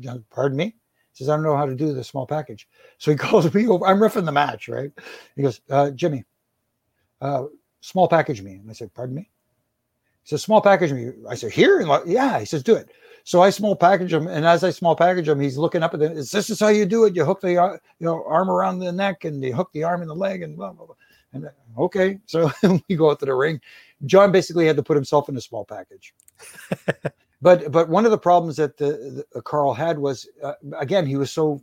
[0.00, 0.76] John, pardon me.
[1.12, 3.66] He says, "I don't know how to do the small package." So he calls me
[3.66, 3.86] over.
[3.86, 4.92] I'm riffing the match, right?
[5.36, 6.24] He goes, uh, "Jimmy,
[7.20, 7.44] uh,
[7.80, 9.30] small package me." And I said, "Pardon me."
[10.22, 12.38] He says, "Small package me." I said, "Here?" And like, yeah.
[12.38, 12.90] He says, "Do it."
[13.28, 16.00] So I small package him, and as I small package him, he's looking up at
[16.00, 16.14] it.
[16.14, 17.14] This is how you do it.
[17.14, 20.00] You hook the uh, you know arm around the neck, and you hook the arm
[20.00, 20.94] in the leg, and blah blah blah.
[21.32, 22.50] And uh, okay, so
[22.88, 23.60] we go out to the ring.
[24.06, 26.14] John basically had to put himself in a small package.
[27.42, 31.16] but but one of the problems that the, the Carl had was uh, again he
[31.16, 31.62] was so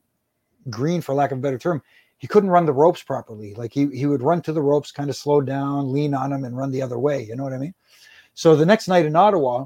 [0.69, 1.81] green for lack of a better term
[2.17, 5.09] he couldn't run the ropes properly like he, he would run to the ropes kind
[5.09, 7.57] of slow down lean on them and run the other way you know what i
[7.57, 7.73] mean
[8.33, 9.65] so the next night in ottawa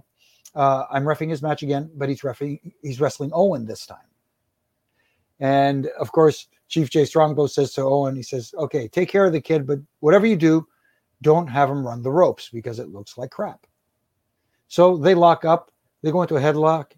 [0.55, 3.97] uh, i'm refing his match again but he's refing he's wrestling owen this time
[5.39, 9.33] and of course chief jay strongbow says to owen he says okay take care of
[9.33, 10.65] the kid but whatever you do
[11.21, 13.67] don't have him run the ropes because it looks like crap
[14.67, 16.91] so they lock up they go into a headlock.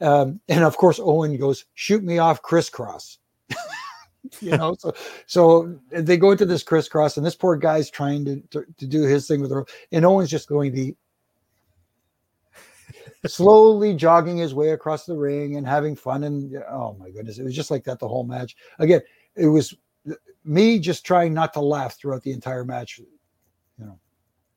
[0.00, 3.18] Um, and of course, Owen goes, shoot me off crisscross.
[4.40, 4.94] you know, so
[5.26, 9.02] so they go into this crisscross, and this poor guy's trying to, to, to do
[9.02, 10.96] his thing with the rope, and Owen's just going to
[13.28, 16.24] slowly jogging his way across the ring and having fun.
[16.24, 18.56] And oh my goodness, it was just like that the whole match.
[18.78, 19.00] Again,
[19.34, 19.74] it was
[20.44, 23.00] me just trying not to laugh throughout the entire match.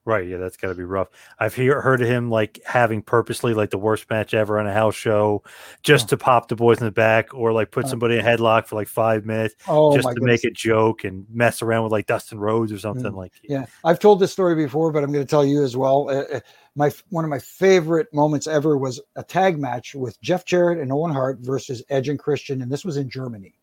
[0.09, 1.09] Right, yeah, that's got to be rough.
[1.37, 4.73] I've hear, heard of him like having purposely like the worst match ever on a
[4.73, 5.43] house show,
[5.83, 6.07] just Oh.
[6.07, 7.89] to pop the boys in the back, or like put Oh.
[7.89, 10.43] somebody in a headlock for like five minutes, Oh just to goodness.
[10.43, 13.33] make a joke and mess around with like Dustin Rhodes or something like.
[13.43, 16.09] Yeah, I've told this story before, but I'm going to tell you as well.
[16.09, 16.39] Uh, uh,
[16.75, 20.91] my one of my favorite moments ever was a tag match with Jeff Jarrett and
[20.91, 23.53] Owen Hart versus Edge and Christian, and this was in Germany,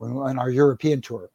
[0.00, 1.30] on our European tour.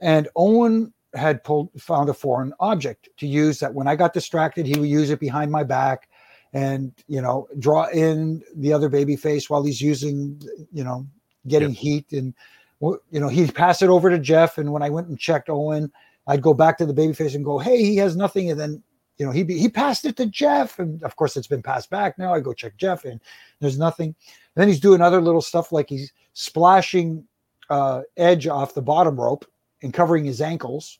[0.00, 4.66] And Owen had pulled found a foreign object to use that when I got distracted,
[4.66, 6.08] he would use it behind my back,
[6.52, 10.40] and you know draw in the other baby face while he's using
[10.72, 11.06] you know
[11.48, 12.34] getting heat and
[12.80, 15.92] you know he'd pass it over to Jeff, and when I went and checked Owen.
[16.28, 18.82] I'd go back to the baby face and go, "Hey, he has nothing," and then
[19.18, 21.88] you know he be, he passed it to Jeff, and of course it's been passed
[21.90, 22.18] back.
[22.18, 23.20] Now I go check Jeff, and
[23.60, 24.08] there's nothing.
[24.08, 27.24] And then he's doing other little stuff like he's splashing
[27.70, 29.44] uh, Edge off the bottom rope
[29.82, 30.98] and covering his ankles,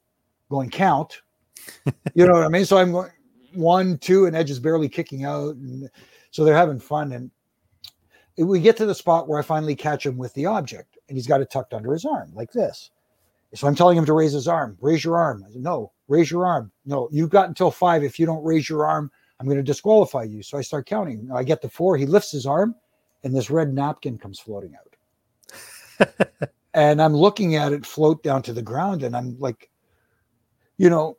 [0.50, 1.20] going count.
[2.14, 2.64] you know what I mean?
[2.64, 3.10] So I'm going
[3.52, 5.88] one, two, and Edge is barely kicking out, and
[6.30, 7.12] so they're having fun.
[7.12, 7.30] And
[8.36, 11.26] we get to the spot where I finally catch him with the object, and he's
[11.26, 12.90] got it tucked under his arm like this.
[13.54, 14.76] So I'm telling him to raise his arm.
[14.80, 15.44] Raise your arm.
[15.46, 16.70] I said, no, raise your arm.
[16.84, 18.04] No, you've got until five.
[18.04, 20.42] If you don't raise your arm, I'm going to disqualify you.
[20.42, 21.30] So I start counting.
[21.34, 21.96] I get to four.
[21.96, 22.74] He lifts his arm,
[23.24, 26.08] and this red napkin comes floating out.
[26.74, 29.70] and I'm looking at it float down to the ground, and I'm like,
[30.78, 31.16] you know,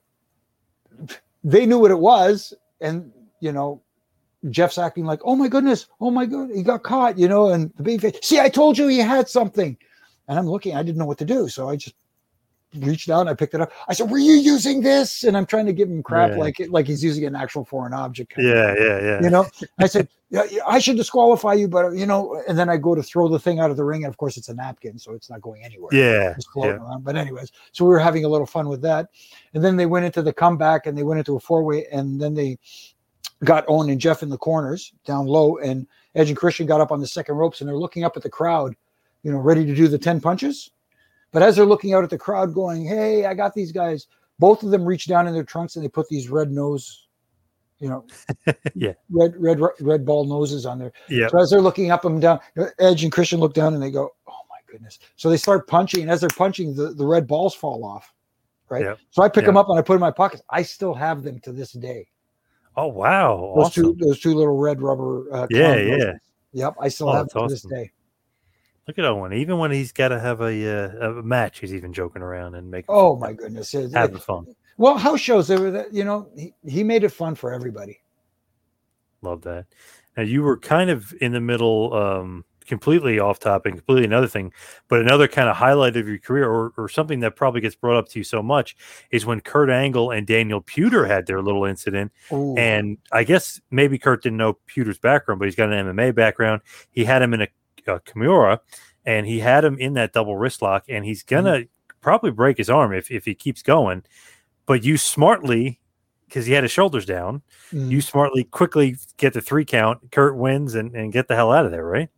[1.44, 3.82] they knew what it was, and you know,
[4.50, 7.72] Jeff's acting like, oh my goodness, oh my god, he got caught, you know, and
[7.78, 9.78] the baby see, I told you he had something.
[10.28, 11.48] And I'm looking, I didn't know what to do.
[11.48, 11.96] So I just
[12.84, 13.72] reached out and I picked it up.
[13.88, 15.24] I said, Were you using this?
[15.24, 16.38] And I'm trying to give him crap Yeah.
[16.38, 18.34] like like he's using an actual foreign object.
[18.34, 19.22] kind Yeah, yeah, yeah.
[19.22, 19.46] You know,
[19.80, 23.02] I said, yeah, I should disqualify you, but you know, and then I go to
[23.02, 25.30] throw the thing out of the ring, and of course it's a napkin, so it's
[25.30, 26.86] not going anywhere yeah, just floating yeah.
[26.86, 27.06] around.
[27.06, 29.08] But anyways, so we were having a little fun with that,
[29.54, 32.20] and then they went into the comeback and they went into a four way, and
[32.20, 32.58] then they
[33.46, 36.92] got Owen and Jeff in the corners down low, and Edge and Christian got up
[36.92, 38.76] on the second ropes, and they're looking up at the crowd,
[39.24, 40.72] you know, ready to do the ten punches.
[41.32, 44.08] But as they're looking out at the crowd, going, "Hey, I got these guys,"
[44.40, 47.08] both of them reach down in their trunks and they put these red nose,
[47.80, 48.06] you know,
[48.76, 48.94] Yeah.
[49.10, 50.94] red red red ball noses on there.
[51.10, 51.28] Yeah.
[51.28, 52.40] So as they're looking up and down,
[52.80, 56.02] Edge and Christian look down and they go, "Oh my goodness!" So they start punching,
[56.02, 58.14] and as they're punching, the, the red balls fall off.
[58.70, 58.84] Right.
[58.84, 59.00] Yep.
[59.12, 59.46] So I pick Yep.
[59.46, 60.42] them up and I put them in my pockets.
[60.50, 62.08] I still have them to this day.
[62.76, 63.98] Oh wow, Those awesome.
[63.98, 65.34] two, those two little red rubber.
[65.34, 65.96] Uh, Yeah, yeah.
[65.98, 66.20] noses.
[66.54, 67.92] Yep, I still Oh, have them to this day.
[68.88, 69.34] Look at Owen.
[69.34, 72.72] Even when he's got to have a uh, a match, he's even joking around and
[72.72, 72.88] making.
[72.90, 73.72] Oh fun, my goodness!
[73.74, 74.48] Having it- fun.
[74.78, 75.48] well, house shows.
[75.48, 78.00] They were, that- you know, he, he made it fun for everybody.
[79.22, 79.66] Love that.
[80.16, 84.52] Now you were kind of in the middle, um, completely off topic, completely another thing,
[84.88, 87.98] but another kind of highlight of your career, or, or something that probably gets brought
[87.98, 88.76] up to you so much,
[89.12, 92.12] is when Kurt Angle and Daniel Puder had their little incident.
[92.32, 92.56] Ooh.
[92.58, 96.62] And I guess maybe Kurt didn't know Puder's background, but he's got an MMA background.
[96.92, 97.48] He had him in a,
[97.88, 98.60] a Kimura,
[99.06, 101.64] and he had him in that double wrist lock, and he's gonna
[102.02, 104.04] probably break his arm if if he keeps going.
[104.66, 105.80] but you smartly,
[106.28, 107.90] because he had his shoulders down, Mm.
[107.90, 110.12] you smartly quickly get the three count.
[110.12, 112.10] Kurt wins and, and get the hell out of there, right?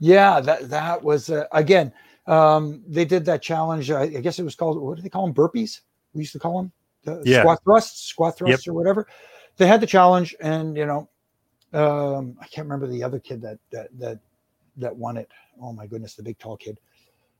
[0.00, 1.92] Yeah, that that was uh, again.
[2.26, 3.90] Um, they did that challenge.
[3.90, 4.78] I, I guess it was called.
[4.80, 5.34] What do they call them?
[5.34, 5.80] Burpees.
[6.12, 6.72] We used to call them
[7.04, 7.40] the Yeah.
[7.40, 9.06] squat thrusts, squat thrusts, or whatever.
[9.56, 11.08] They had the challenge, and you know,
[11.72, 14.18] um, I can't remember the other kid that that that
[14.76, 15.30] that won it.
[15.60, 16.78] Oh my goodness, the big tall kid.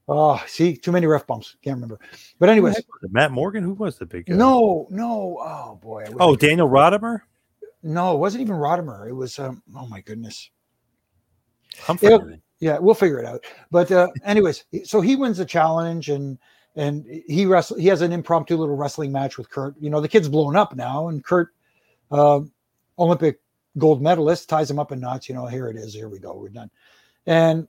[0.07, 1.57] Oh, see, too many ref bumps.
[1.63, 1.99] Can't remember.
[2.39, 4.35] But anyways, Matt Morgan, who was the big guy?
[4.35, 5.39] no, no.
[5.41, 6.05] Oh boy.
[6.21, 7.21] Oh, Daniel Rodimer.
[7.83, 9.09] no, it wasn't even Rodimer.
[9.09, 9.39] It was.
[9.39, 10.51] Um, oh my goodness.
[12.01, 16.39] It'll- yeah we'll figure it out but uh anyways so he wins the challenge and
[16.77, 20.09] and he wrestle he has an impromptu little wrestling match with kurt you know the
[20.09, 21.49] kid's blown up now and kurt
[22.11, 22.41] uh,
[22.99, 23.41] olympic
[23.77, 26.35] gold medalist ties him up in knots you know here it is here we go
[26.35, 26.71] we're done
[27.27, 27.69] and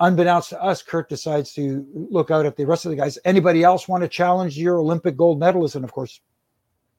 [0.00, 3.64] unbeknownst to us kurt decides to look out at the rest of the guys anybody
[3.64, 6.20] else want to challenge your olympic gold medalist and of course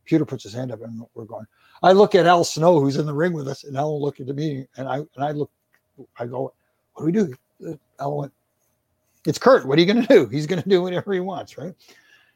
[0.10, 1.46] Puder puts his hand up and we're going.
[1.84, 4.28] I look at Al Snow, who's in the ring with us, and Al look at
[4.28, 5.52] me, and I and I look,
[6.18, 6.54] I go,
[6.94, 7.36] what do we do?
[7.72, 8.34] Uh, Al went,
[9.26, 9.66] it's Kurt.
[9.66, 10.28] What are you going to do?
[10.28, 11.74] He's going to do whatever he wants, right?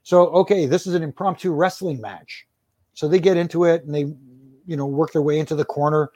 [0.03, 2.45] So okay, this is an impromptu wrestling match.
[2.93, 4.05] So they get into it and they,
[4.67, 6.11] you know, work their way into the corner.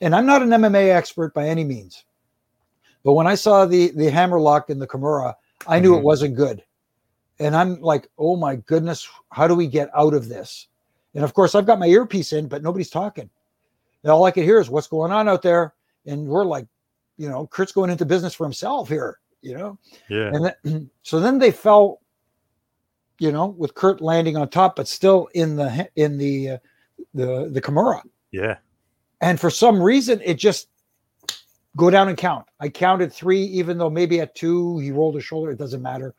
[0.00, 2.04] And I'm not an MMA expert by any means,
[3.04, 5.34] but when I saw the the hammerlock in the Kimura,
[5.66, 6.04] I knew it Mhm.
[6.04, 6.62] wasn't good.
[7.38, 10.68] And I'm like, oh my goodness, how do we get out of this?
[11.14, 13.30] And of course, I've got my earpiece in, but nobody's talking.
[14.02, 15.74] And all I could hear is what's going on out there.
[16.06, 16.66] And we're like,
[17.16, 19.78] you know, Kurt's going into business for himself here, you know.
[20.08, 20.30] Yeah.
[20.34, 22.00] And then, so then they fell,
[23.18, 26.58] you know, with Kurt landing on top, but still in the in the uh,
[27.14, 28.02] the the Kimura.
[28.32, 28.56] Yeah.
[29.20, 30.68] And for some reason, it just
[31.76, 32.46] go down and count.
[32.58, 35.50] I counted three, even though maybe at two he rolled his shoulder.
[35.50, 36.14] It doesn't matter.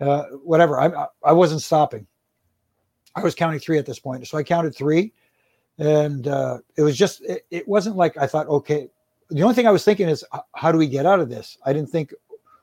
[0.00, 0.80] Uh, whatever.
[0.80, 2.06] I I- wasn't stopping.
[3.14, 5.12] I was counting three at this point, so I counted three,
[5.78, 7.20] and uh, it was just.
[7.22, 8.48] It, it wasn't like I thought.
[8.48, 8.88] Okay,
[9.28, 10.24] the only thing I was thinking is,
[10.54, 11.58] how do we get out of this?
[11.64, 12.14] I didn't think,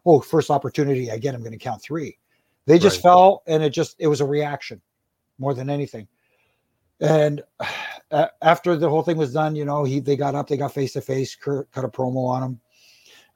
[0.06, 2.18] oh, first opportunity I get, I'm going to count three.
[2.66, 3.04] They just Right.
[3.04, 4.82] fell, and it just it was a reaction,
[5.38, 6.08] more than anything.
[7.02, 7.42] And
[8.12, 10.74] a- after the whole thing was done, you know, he they got up, they got
[10.74, 11.36] face to face.
[11.36, 12.60] Cut a promo on him.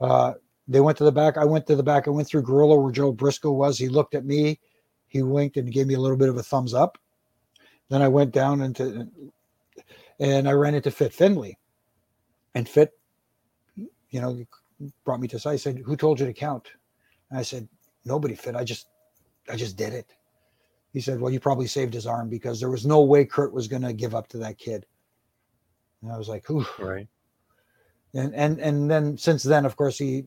[0.01, 0.33] Uh,
[0.67, 1.37] they went to the back.
[1.37, 2.07] I went to the back.
[2.07, 3.77] I went through Gorilla where Joe Briscoe was.
[3.77, 4.59] He looked at me,
[5.07, 6.97] he winked and gave me a little bit of a thumbs up.
[7.89, 9.07] Then I went down into,
[10.19, 11.57] and I ran into Fit Finlay,
[12.55, 12.91] and Fit,
[13.75, 14.43] you know,
[15.03, 15.53] brought me to side.
[15.53, 16.69] I said, "Who told you to count?"
[17.29, 17.67] And I said,
[18.05, 18.55] "Nobody, Fit.
[18.55, 18.87] I just,
[19.49, 20.07] I just did it."
[20.93, 23.67] He said, "Well, you probably saved his arm because there was no way Kurt was
[23.67, 24.85] going to give up to that kid."
[26.01, 27.07] And I was like, "Ooh." Right.
[28.13, 30.25] and and and then since then, of course, he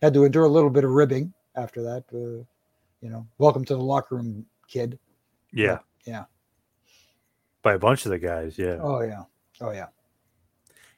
[0.00, 2.04] had to endure a little bit of ribbing after that.
[2.12, 2.44] Uh,
[3.00, 4.98] you know, welcome to the locker room, kid.
[5.52, 5.78] Yeah.
[6.06, 6.24] Yeah.
[7.62, 8.58] By a bunch of the guys.
[8.58, 8.78] Yeah.
[8.80, 9.22] Oh yeah,
[9.60, 9.86] oh yeah.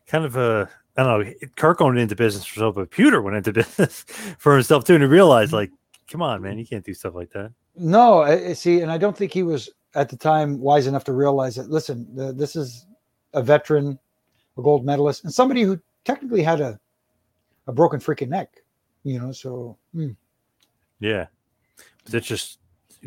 [0.07, 0.69] Kind of a.
[0.97, 1.33] I don't know.
[1.57, 4.05] Kurt went into business for himself, but Puder went into business
[4.39, 5.71] for himself too, and he realized, like,
[6.11, 7.53] come on, man, you can't do stuff like that.
[7.77, 11.13] No, I, see, and I don't think he was at the time wise enough to
[11.13, 11.71] realize that.
[11.71, 12.87] Listen, the, this is
[13.35, 13.99] a veteran,
[14.57, 16.79] a gold medalist, and somebody who technically had a
[17.67, 18.63] a broken freaking neck.
[19.05, 20.11] You know, so hmm.
[21.01, 21.27] Yeah.
[22.05, 22.59] But it's just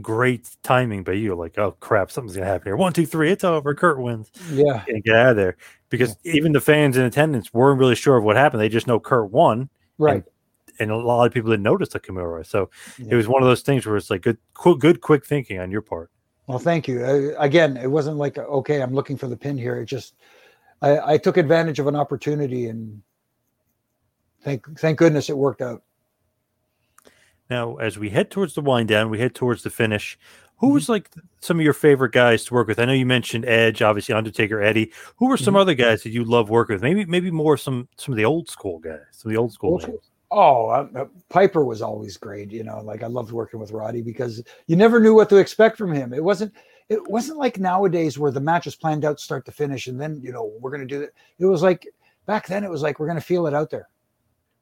[0.01, 1.35] great timing by you.
[1.35, 2.75] Like, oh crap, something's gonna happen here.
[2.75, 3.73] One, two, three, it's over.
[3.73, 4.31] Kurt wins.
[4.51, 5.57] yeah, Can't get out of there.
[5.89, 8.61] Because even the fans in attendance weren't really sure of what happened.
[8.61, 9.69] They just know Kurt won.
[9.97, 10.23] right.
[10.79, 12.45] And a lot of people didn't notice the Kimura.
[12.45, 13.07] So Yeah.
[13.11, 15.71] it was one of those things where it's like good qu- good quick thinking on
[15.71, 16.09] your part.
[16.47, 17.03] Well, thank you.
[17.03, 19.75] Uh, again, it wasn't like okay, I'm looking for the pin here.
[19.81, 20.15] It just
[20.81, 23.01] I, I took advantage of an opportunity, and
[24.41, 25.83] thank thank goodness it worked out.
[27.49, 30.17] Now, as we head towards the wind down, we head towards the finish.
[30.57, 30.73] Who Mm-hmm.
[30.73, 31.09] was like
[31.39, 32.79] some of your favorite guys to work with?
[32.79, 34.91] I know you mentioned Edge, obviously Undertaker, Eddie.
[35.17, 35.45] Who were Mm-hmm.
[35.45, 36.83] some other guys that you love working with?
[36.83, 39.73] Maybe, maybe more some some of the old school guys, some of the old school
[39.73, 40.11] Old names.
[40.31, 42.51] Oh, uh, uh, Piper was always great.
[42.51, 45.77] You know, like I loved working with Roddy because you never knew what to expect
[45.77, 46.13] from him.
[46.13, 46.53] It wasn't
[46.87, 50.19] it wasn't like nowadays where the match is planned out start to finish, and then
[50.23, 51.13] you know we're going to do it.
[51.39, 51.87] It was like
[52.25, 52.63] back then.
[52.63, 53.89] It was like we're going to feel it out there,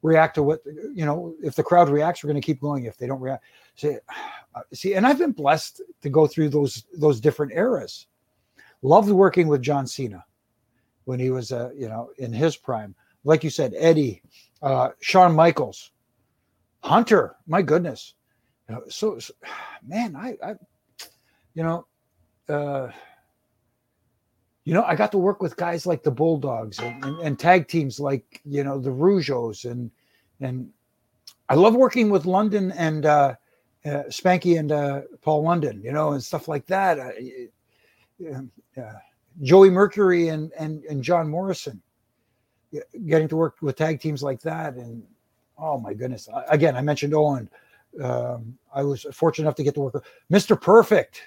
[0.02, 1.36] react to what you know.
[1.44, 2.86] If the crowd reacts, we're going to keep going.
[2.86, 3.44] If they don't react,
[3.76, 3.98] see,
[4.56, 4.94] uh, see.
[4.94, 8.08] And I've been blessed to go through those those different eras.
[8.84, 10.24] Loved working with John Cena
[11.06, 12.94] when he was, uh, you know, in his prime.
[13.28, 14.22] Like you said, Eddie,
[14.62, 15.92] uh, Shawn Michaels,
[16.82, 17.36] Hunter.
[17.46, 18.14] My goodness,
[18.70, 19.34] You know, so, so
[19.86, 20.56] man, I, I,
[21.54, 21.86] you know,
[22.48, 22.90] uh,
[24.64, 27.68] you know, I got to work with guys like the Bulldogs and, and, and tag
[27.68, 29.92] teams like you know the Rougeaus and
[30.40, 30.70] and
[31.50, 33.36] I love working with London and uh,
[33.86, 37.00] uh, Spanky and uh, Paul London, you know, and stuff like that.
[37.00, 38.82] Uh,
[39.42, 41.82] Joey Mercury and and and John Morrison,
[43.06, 45.04] getting to work with tag teams like that, and
[45.58, 46.28] oh my goodness!
[46.34, 47.50] I- Again, I mentioned Owen.
[48.04, 50.60] Um, I was fortunate enough to get to work with Mr.
[50.60, 51.22] Perfect.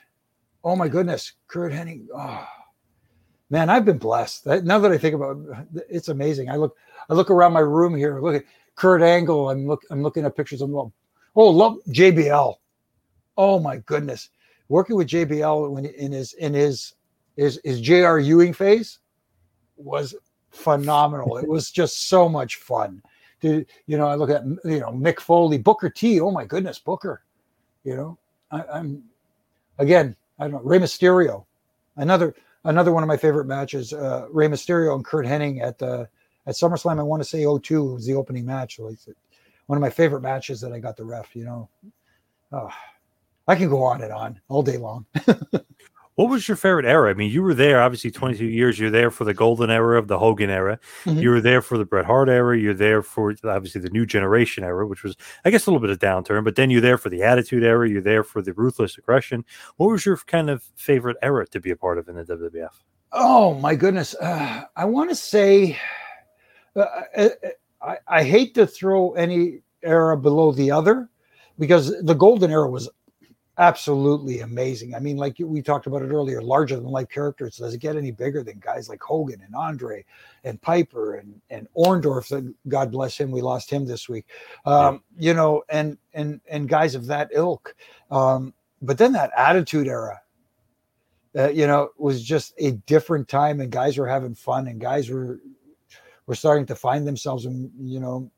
[0.63, 2.07] Oh my goodness, Curt Hennig.
[2.15, 2.47] Oh,
[3.49, 4.47] man, I've been blessed.
[4.47, 5.39] Now that I think about
[5.75, 6.51] it, it's amazing.
[6.51, 6.77] I look,
[7.09, 8.21] I look around my room here.
[8.21, 8.45] Look at
[8.77, 9.51] Kurt Angle.
[9.51, 10.93] I'm look, I'm looking at pictures of well,
[11.35, 12.55] oh, love JBL.
[13.37, 14.29] Oh my goodness,
[14.69, 16.95] working with JBL when in his in his
[17.37, 18.19] his his J.R.
[18.19, 18.99] Ewing phase
[19.77, 20.15] was
[20.51, 21.39] phenomenal.
[21.39, 23.03] it was just so much fun.
[23.43, 26.21] To, you know, I look at you know Mick Foley, Booker T.
[26.21, 27.23] Oh my goodness, Booker.
[27.85, 28.19] You know,
[28.51, 29.03] I, I'm
[29.79, 30.15] again.
[30.39, 31.45] I don't know Rey Mysterio,
[31.97, 32.35] another
[32.65, 33.93] another one of my favorite matches.
[33.93, 36.09] Uh, Rey Mysterio and Curt Hennig at the
[36.47, 36.99] at SummerSlam.
[36.99, 38.79] I want to say 02 was the opening match.
[38.79, 38.99] Like
[39.67, 41.35] one of my favorite matches that I got the ref.
[41.35, 41.69] You know,
[42.53, 42.71] oh,
[43.49, 45.07] I can go on and on all day long.
[46.17, 47.09] What was your favorite era?
[47.11, 48.79] I mean, you were there obviously 22 years.
[48.79, 50.79] You're there for the golden era of the Hogan era.
[51.05, 51.23] Mhm.
[51.23, 52.59] You were there for the Bret Hart era.
[52.59, 55.91] You're there for obviously the new generation era, which was, I guess, a little bit
[55.91, 56.45] of downturn.
[56.45, 57.89] But then you're there for the Attitude era.
[57.89, 59.45] You're there for the Ruthless Aggression.
[59.77, 62.83] What was your kind of favorite era to be a part of in the WWF?
[63.13, 64.15] Oh my goodness!
[64.17, 65.77] Uh, I want to say,
[66.77, 66.85] uh,
[67.17, 67.31] I,
[67.83, 71.09] I, I hate to throw any era below the other,
[71.59, 72.89] because the golden era was
[73.61, 74.95] absolutely amazing.
[74.95, 77.59] I mean, like we talked about it earlier, larger than life characters.
[77.59, 80.05] Does it get any bigger than guys like Hogan and Andre
[80.45, 82.29] and Piper and and Orndorff?
[82.31, 84.27] That God bless him, we lost him this week.
[84.65, 87.77] Um, You know, and and and guys of that ilk.
[88.11, 90.21] Um, but then that Attitude Era,
[91.37, 95.11] uh, you know, was just a different time, and guys were having fun, and guys
[95.11, 95.39] were
[96.27, 98.31] were starting to find themselves, and you know,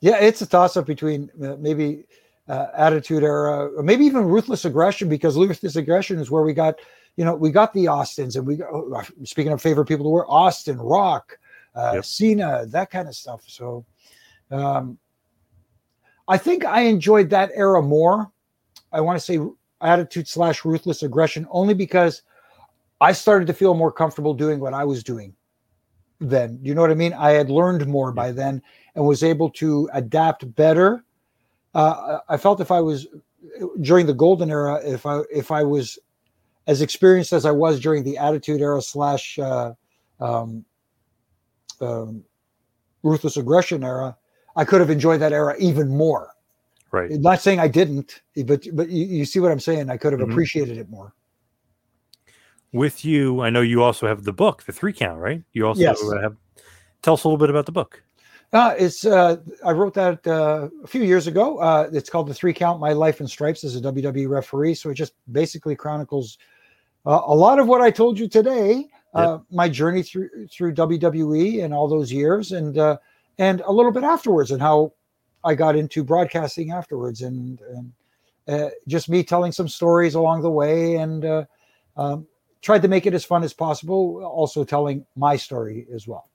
[0.00, 2.04] yeah, it's a toss up between uh, maybe
[2.48, 6.76] uh, Attitude Era, or maybe even Ruthless Aggression, because Ruthless Aggression is where we got,
[7.16, 10.10] you know, we got the Austins, and we got, oh, speaking of favorite people to
[10.10, 11.38] wear, Austin, Rock,
[11.74, 12.04] uh, Yep.
[12.04, 13.44] Cena, that kind of stuff.
[13.46, 13.84] So,
[14.50, 14.98] um,
[16.26, 18.30] I think I enjoyed that era more.
[18.92, 19.38] I want to say
[19.80, 22.22] attitude slash ruthless aggression only because
[23.00, 25.34] I started to feel more comfortable doing what I was doing
[26.20, 26.58] then.
[26.62, 27.14] You know what I mean?
[27.14, 28.62] I had learned more by then
[28.94, 31.04] and was able to adapt better.
[31.74, 33.06] Uh, I felt if I was
[33.80, 35.98] during the golden era, if I if I was
[36.66, 39.72] as experienced as I was during the attitude era slash uh,
[40.20, 40.64] um,
[41.80, 42.22] um,
[43.02, 44.16] ruthless aggression era,
[44.56, 46.34] I could have enjoyed that era even more.
[46.92, 47.10] Right.
[47.12, 49.88] Not saying I didn't, but but you, you see what I'm saying.
[49.90, 50.32] I could have Mhm.
[50.32, 51.14] appreciated it more.
[52.72, 55.42] With you, I know you also have the book, the three count, right?
[55.52, 56.00] You also Yes.
[56.02, 56.36] uh, have.
[57.02, 58.02] Tell us a little bit about the book.
[58.52, 61.58] Uh, it's uh, I wrote that uh, a few years ago.
[61.58, 64.74] Uh, it's called the Three Count: My Life in Stripes as a WWE referee.
[64.74, 66.38] So it just basically chronicles
[67.06, 68.86] uh, a lot of what I told you today.
[69.12, 72.96] Uh, my journey through through WWE and all those years, and uh,
[73.38, 74.92] and a little bit afterwards, and how
[75.42, 77.92] I got into broadcasting afterwards, and, and
[78.46, 81.44] uh, just me telling some stories along the way, and uh,
[81.96, 82.26] um,
[82.62, 84.24] tried to make it as fun as possible.
[84.24, 86.28] Also telling my story as well.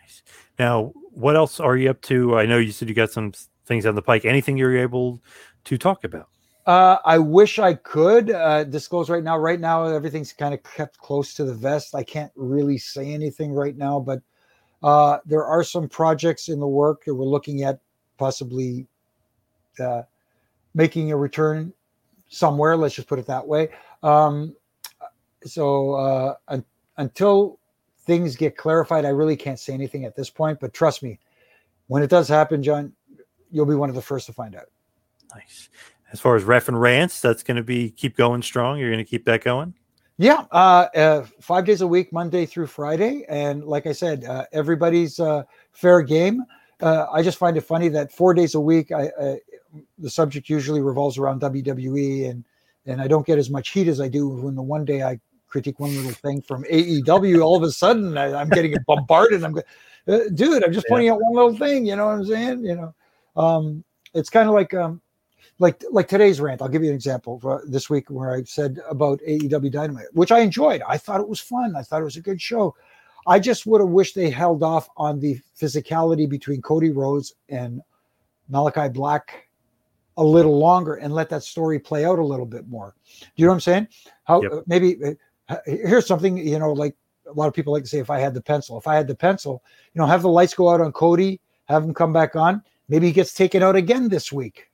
[0.00, 0.22] Nice.
[0.58, 2.36] Now, what else are you up to?
[2.36, 3.32] I know you said you got some
[3.66, 4.24] things on the pike.
[4.24, 5.20] Anything you're able
[5.64, 6.28] to talk about?
[6.66, 9.36] Uh, I wish I could uh, disclose right now.
[9.36, 11.94] Right now, everything's kind of kept close to the vest.
[11.94, 14.22] I can't really say anything right now, but
[14.82, 17.80] uh, there are some projects in the work that we're looking at
[18.16, 18.86] possibly
[19.78, 20.02] uh,
[20.74, 21.72] making a return
[22.28, 22.76] somewhere.
[22.76, 23.68] Let's just put it that way.
[24.02, 24.54] Um,
[25.44, 26.64] so uh, un-
[26.96, 27.58] until
[28.04, 30.60] things get clarified, I really can't say anything at this point.
[30.60, 31.18] But trust me,
[31.86, 32.92] when it does happen, John,
[33.50, 34.66] you'll be one of the first to find out.
[35.34, 35.68] Nice.
[36.12, 38.78] As far as ref and rants, that's going to be keep going strong.
[38.78, 39.74] You're going to keep that going.
[40.16, 44.44] Yeah, uh, uh, five days a week, Monday through Friday, and like I said, uh,
[44.52, 45.42] everybody's uh,
[45.72, 46.44] fair game.
[46.80, 49.10] Uh, I just find it funny that four days a week, I,
[49.98, 52.44] the subject usually revolves around WWE, and
[52.86, 55.18] and I don't get as much heat as I do when the one day I
[55.54, 57.40] critique one little thing from AEW.
[57.40, 59.44] All of a sudden, I, I'm getting bombarded.
[59.44, 59.62] I'm, go-
[60.08, 60.90] uh, dude, I'm just Yeah.
[60.90, 61.86] pointing out one little thing.
[61.86, 62.64] You know what I'm saying?
[62.64, 62.94] You know,
[63.40, 65.00] um, it's kind of like um,
[65.60, 66.60] like like today's rant.
[66.60, 70.32] I'll give you an example for this week where I said about AEW Dynamite, which
[70.32, 70.82] I enjoyed.
[70.88, 71.76] I thought it was fun.
[71.76, 72.74] I thought it was a good show.
[73.28, 77.80] I just would have wished they held off on the physicality between Cody Rhodes and
[78.50, 79.48] Malakai Black
[80.16, 82.94] a little longer and let that story play out a little bit more.
[83.20, 83.88] Do you know what I'm saying?
[84.24, 84.52] How Yep.
[84.52, 85.10] uh, maybe uh,
[85.66, 86.96] here's something you know like
[87.26, 89.08] a lot of people like to say if I had the pencil, if I had
[89.08, 89.62] the pencil,
[89.94, 92.62] you know, have the lights go out on Cody, have him come back on.
[92.88, 94.70] Maybe he gets taken out again this week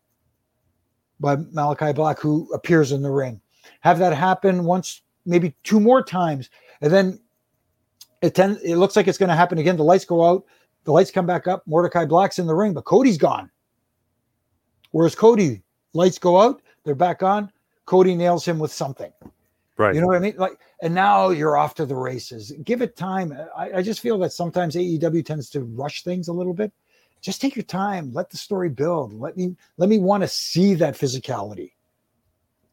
[1.21, 3.41] by Malakai Black, who appears in the ring.
[3.81, 7.21] Have that happen once, maybe two more times, and then
[8.23, 8.61] it tends.
[8.63, 9.77] It looks like it's going to happen again.
[9.77, 10.45] The lights go out,
[10.85, 11.63] the lights come back up.
[11.67, 13.51] Mordecai Black's in the ring, but Cody's gone.
[14.91, 17.53] Whereas Cody, lights go out, they're back on.
[17.87, 19.13] Cody nails him with something.
[19.81, 19.95] Right.
[19.95, 20.35] You know what I mean?
[20.37, 22.53] Like, and now you're off to the races.
[22.65, 23.35] Give it time.
[23.57, 26.71] I, I just feel that sometimes AEW tends to rush things a little bit.
[27.23, 28.13] Just take your time.
[28.13, 29.15] Let the story build.
[29.15, 31.73] Let me let me want to see that physicality.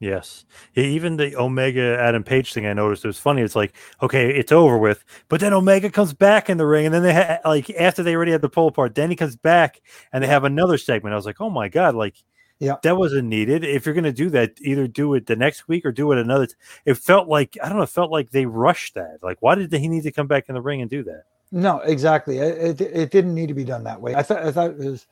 [0.02, 0.44] Yes.
[0.76, 3.42] Even the Omega Adam Page thing I noticed it was funny.
[3.42, 6.94] It's like, okay, it's over with, but then Omega comes back in the ring, and
[6.94, 9.82] then they ha- like after they already had the pull apart, then he comes back
[10.12, 11.14] and they have another segment.
[11.14, 12.16] I was like, oh my god, like,
[12.60, 12.76] Yeah.
[12.84, 13.64] that wasn't needed.
[13.64, 16.48] If you're gonna do that, either do it the next week or do it another.
[16.48, 16.56] T-
[16.86, 17.84] it felt like I don't know.
[17.84, 19.20] It felt like they rushed that.
[19.22, 21.24] Like, why did he need to come back in the ring and do that?
[21.52, 22.40] No, exactly.
[22.40, 24.16] It, it, it didn't need to be done that way.
[24.16, 25.08] I thought I thought it was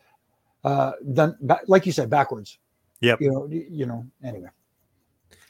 [0.64, 2.58] uh, done ba- like you said backwards.
[3.02, 3.22] Yep.
[3.22, 3.48] You know.
[3.50, 4.06] You know.
[4.24, 4.50] Anyway.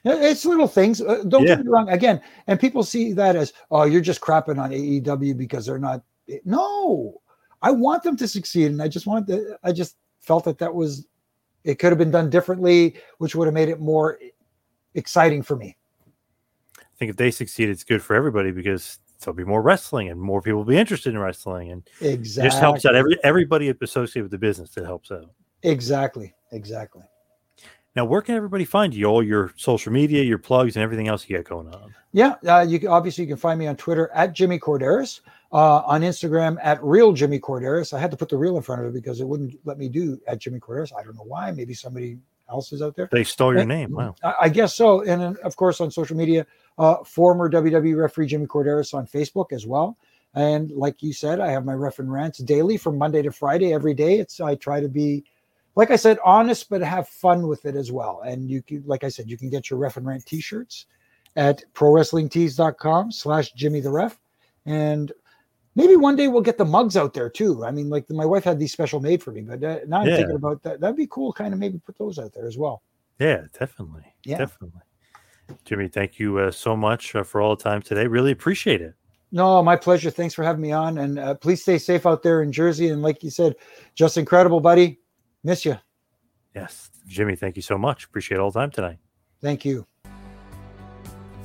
[0.08, 1.02] It's little things.
[1.02, 1.56] Uh, don't Yeah.
[1.56, 1.90] get me wrong.
[1.90, 6.04] Again, and people see that as, oh, you're just crapping on AEW because they're not.
[6.44, 7.22] No,
[7.64, 9.58] I want them to succeed, and I just want the.
[9.64, 11.08] I just felt that that was,
[11.66, 14.20] it could have been done differently, which would have made it more
[14.94, 15.76] exciting for me.
[16.78, 20.20] I think if they succeed, it's good for everybody because there'll be more wrestling and
[20.20, 22.50] more people will be interested in wrestling, and it Exactly.
[22.50, 24.78] just helps out every everybody associated with the business.
[24.78, 25.30] It helps out.
[25.64, 26.34] Exactly.
[26.52, 27.04] Exactly.
[27.96, 29.06] Now, where can everybody find you?
[29.06, 31.96] All your social media, your plugs, and everything else you got going on.
[32.12, 35.22] Yeah, uh, you can, obviously you can find me on Twitter at Jimmy Korderas,
[35.56, 37.94] uh, on Instagram at Real Jimmy Korderas.
[37.94, 39.88] I had to put the real in front of it because it wouldn't let me
[39.88, 40.92] do at Jimmy Korderas.
[40.94, 41.50] I don't know why.
[41.52, 42.18] Maybe somebody
[42.50, 43.08] else is out there.
[43.10, 43.94] They stole your Eh, name.
[43.94, 44.16] Wow.
[44.22, 45.04] I, I guess so.
[45.04, 46.46] And then, of course, on social media,
[46.78, 49.98] uh, former WWE referee Jimmy Korderas on Facebook as well.
[50.34, 53.74] And like you said, I have my ref and rants daily from Monday to Friday
[53.74, 54.20] every day.
[54.20, 55.24] It's I try to be,
[55.76, 58.24] like I said, honest but have fun with it as well.
[58.26, 60.88] And you can, like I said, you can get your ref and rant T-shirts
[61.38, 64.20] at prowrestlingtees.com slash Jimmy the Ref.
[64.66, 65.14] And
[65.76, 67.64] maybe one day we'll get the mugs out there too.
[67.66, 70.08] I mean, like my wife had these special made for me, but uh, now I'm
[70.08, 70.18] Yeah.
[70.18, 70.80] thinking about that.
[70.80, 71.32] That'd be cool.
[71.34, 72.82] Kind of maybe put those out there as well.
[73.20, 74.04] Yeah, definitely.
[74.26, 74.38] Yeah.
[74.40, 74.82] Definitely.
[75.64, 78.08] Jimmy, thank you uh, so much uh, for all the time today.
[78.08, 78.96] Really appreciate it.
[79.32, 80.10] No, my pleasure.
[80.10, 80.98] Thanks for having me on.
[80.98, 82.90] And uh, please stay safe out there in Jersey.
[82.90, 83.56] And like you said,
[83.94, 85.00] Justin Credible, buddy.
[85.44, 85.78] Miss you.
[86.56, 86.90] Yes.
[87.06, 88.06] Jimmy, thank you so much.
[88.06, 88.98] Appreciate all the time tonight.
[89.42, 89.86] Thank you.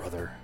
[0.00, 0.35] brother.